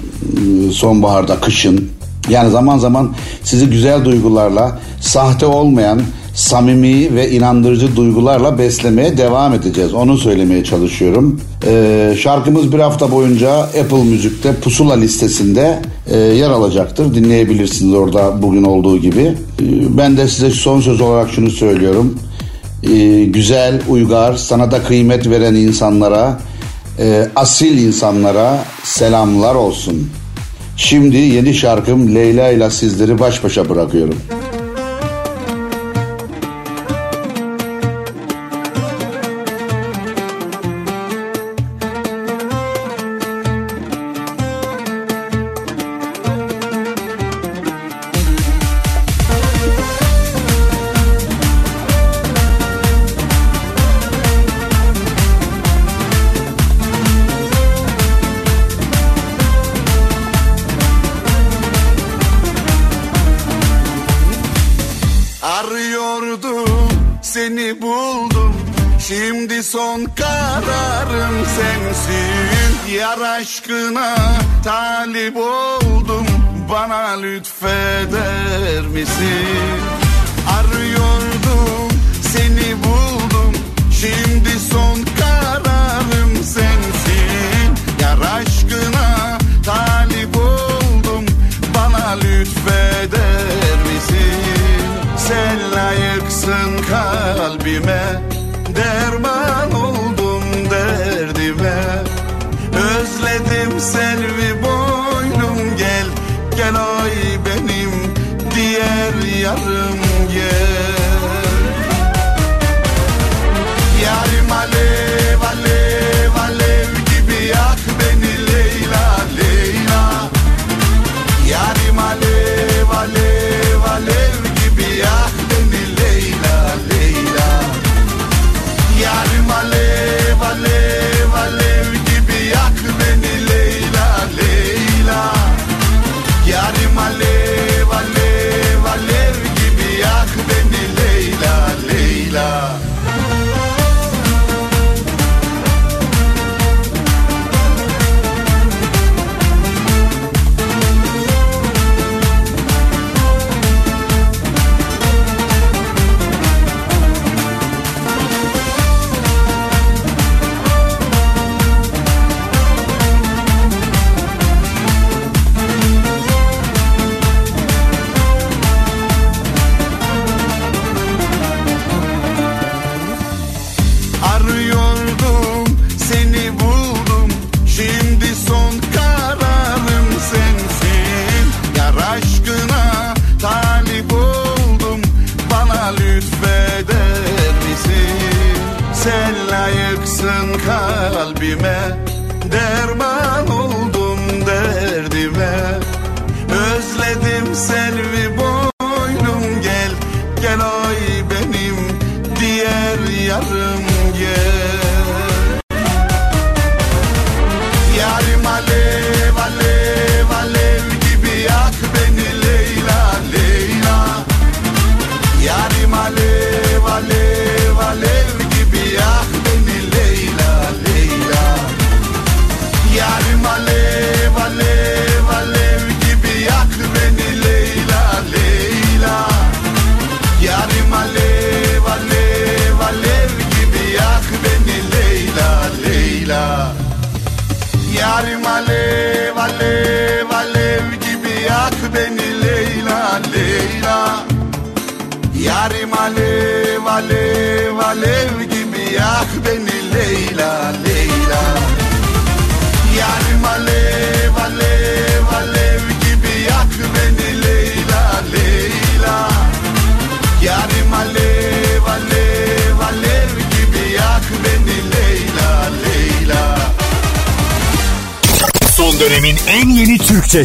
Sonbaharda, 0.71 1.35
kışın. 1.35 1.89
Yani 2.29 2.51
zaman 2.51 2.77
zaman 2.77 3.13
sizi 3.43 3.69
güzel 3.69 4.05
duygularla, 4.05 4.79
sahte 5.01 5.45
olmayan, 5.45 6.01
samimi 6.35 7.15
ve 7.15 7.31
inandırıcı 7.31 7.95
duygularla 7.95 8.57
beslemeye 8.57 9.17
devam 9.17 9.53
edeceğiz. 9.53 9.93
Onu 9.93 10.17
söylemeye 10.17 10.63
çalışıyorum. 10.63 11.41
Ee, 11.67 12.15
şarkımız 12.19 12.73
bir 12.73 12.79
hafta 12.79 13.11
boyunca 13.11 13.51
Apple 13.53 14.03
Müzik'te 14.03 14.55
Pusula 14.55 14.93
listesinde 14.93 15.79
e, 16.11 16.17
yer 16.17 16.49
alacaktır. 16.49 17.15
Dinleyebilirsiniz 17.15 17.93
orada 17.93 18.41
bugün 18.41 18.63
olduğu 18.63 18.97
gibi. 18.97 19.21
Ee, 19.21 19.97
ben 19.97 20.17
de 20.17 20.27
size 20.27 20.49
son 20.49 20.81
söz 20.81 21.01
olarak 21.01 21.31
şunu 21.31 21.49
söylüyorum. 21.49 22.19
Ee, 22.83 23.25
güzel, 23.25 23.81
uygar, 23.89 24.33
sanata 24.33 24.83
kıymet 24.83 25.29
veren 25.29 25.55
insanlara, 25.55 26.39
e, 26.99 27.27
asil 27.35 27.77
insanlara 27.77 28.65
selamlar 28.83 29.55
olsun. 29.55 30.09
Şimdi 30.77 31.17
yeni 31.17 31.53
şarkım 31.53 32.15
Leyla 32.15 32.51
ile 32.51 32.69
sizleri 32.69 33.19
baş 33.19 33.43
başa 33.43 33.69
bırakıyorum. 33.69 34.15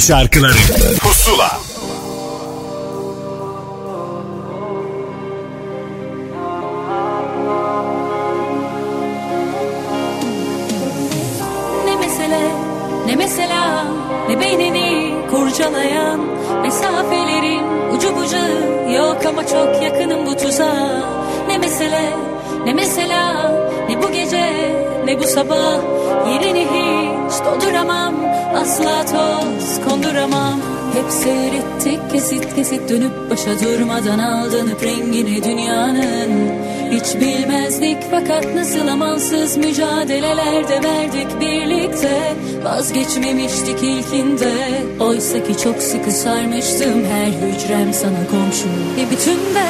şarkıları. 0.01 0.55
Hiç 36.90 37.20
bilmezdik 37.20 37.96
fakat 38.10 38.54
nasıl 38.54 38.88
amansız 38.88 39.56
mücadelelerde 39.56 40.80
verdik 40.82 41.40
birlikte. 41.40 42.34
Vazgeçmemiştik 42.64 43.82
ilkinde. 43.82 44.82
Oysa 45.00 45.44
ki 45.44 45.58
çok 45.58 45.82
sıkı 45.82 46.10
sarmıştım 46.10 47.04
her 47.04 47.26
hücrem 47.26 47.92
sana 47.92 48.26
komşu. 48.30 48.68
E 49.00 49.10
bütün 49.10 49.54
de 49.54 49.66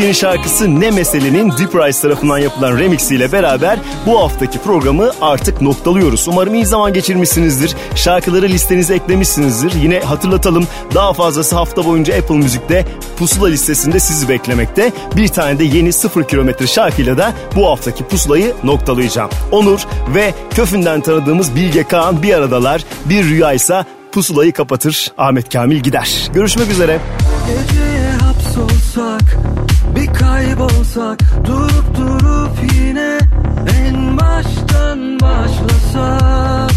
yepyeni 0.00 0.14
şarkısı 0.14 0.80
Ne 0.80 0.90
Mesele'nin 0.90 1.50
Deep 1.50 1.74
Rise 1.74 2.02
tarafından 2.02 2.38
yapılan 2.38 2.78
remix 2.78 3.10
ile 3.10 3.32
beraber 3.32 3.78
bu 4.06 4.20
haftaki 4.20 4.58
programı 4.58 5.10
artık 5.20 5.60
noktalıyoruz. 5.60 6.28
Umarım 6.28 6.54
iyi 6.54 6.66
zaman 6.66 6.92
geçirmişsinizdir. 6.92 7.76
Şarkıları 7.94 8.48
listenize 8.48 8.94
eklemişsinizdir. 8.94 9.72
Yine 9.82 10.00
hatırlatalım 10.00 10.66
daha 10.94 11.12
fazlası 11.12 11.56
hafta 11.56 11.84
boyunca 11.84 12.18
Apple 12.18 12.34
Müzik'te 12.34 12.84
pusula 13.18 13.48
listesinde 13.48 14.00
sizi 14.00 14.28
beklemekte. 14.28 14.92
Bir 15.16 15.28
tane 15.28 15.58
de 15.58 15.64
yeni 15.64 15.92
0 15.92 16.24
kilometre 16.24 16.66
şarkıyla 16.66 17.18
da 17.18 17.32
bu 17.56 17.66
haftaki 17.70 18.04
pusulayı 18.04 18.52
noktalayacağım. 18.64 19.30
Onur 19.52 19.80
ve 20.14 20.34
Köfün'den 20.50 21.00
tanıdığımız 21.00 21.54
Bilge 21.54 21.82
Kağan 21.84 22.22
bir 22.22 22.34
aradalar. 22.34 22.84
Bir 23.04 23.24
rüya 23.24 23.30
rüyaysa 23.30 23.84
pusulayı 24.12 24.52
kapatır. 24.52 25.12
Ahmet 25.18 25.52
Kamil 25.52 25.76
gider. 25.76 26.30
Görüşmek 26.34 26.70
üzere 26.70 27.00
kaybolsak 30.20 31.18
Durup 31.46 31.96
durup 31.96 32.56
yine 32.74 33.18
en 33.84 34.16
baştan 34.16 35.20
başlasak 35.20 36.70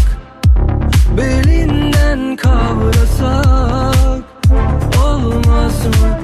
Belinden 1.16 2.36
kavrasak 2.36 4.24
Olmaz 5.06 5.86
mı? 5.86 6.23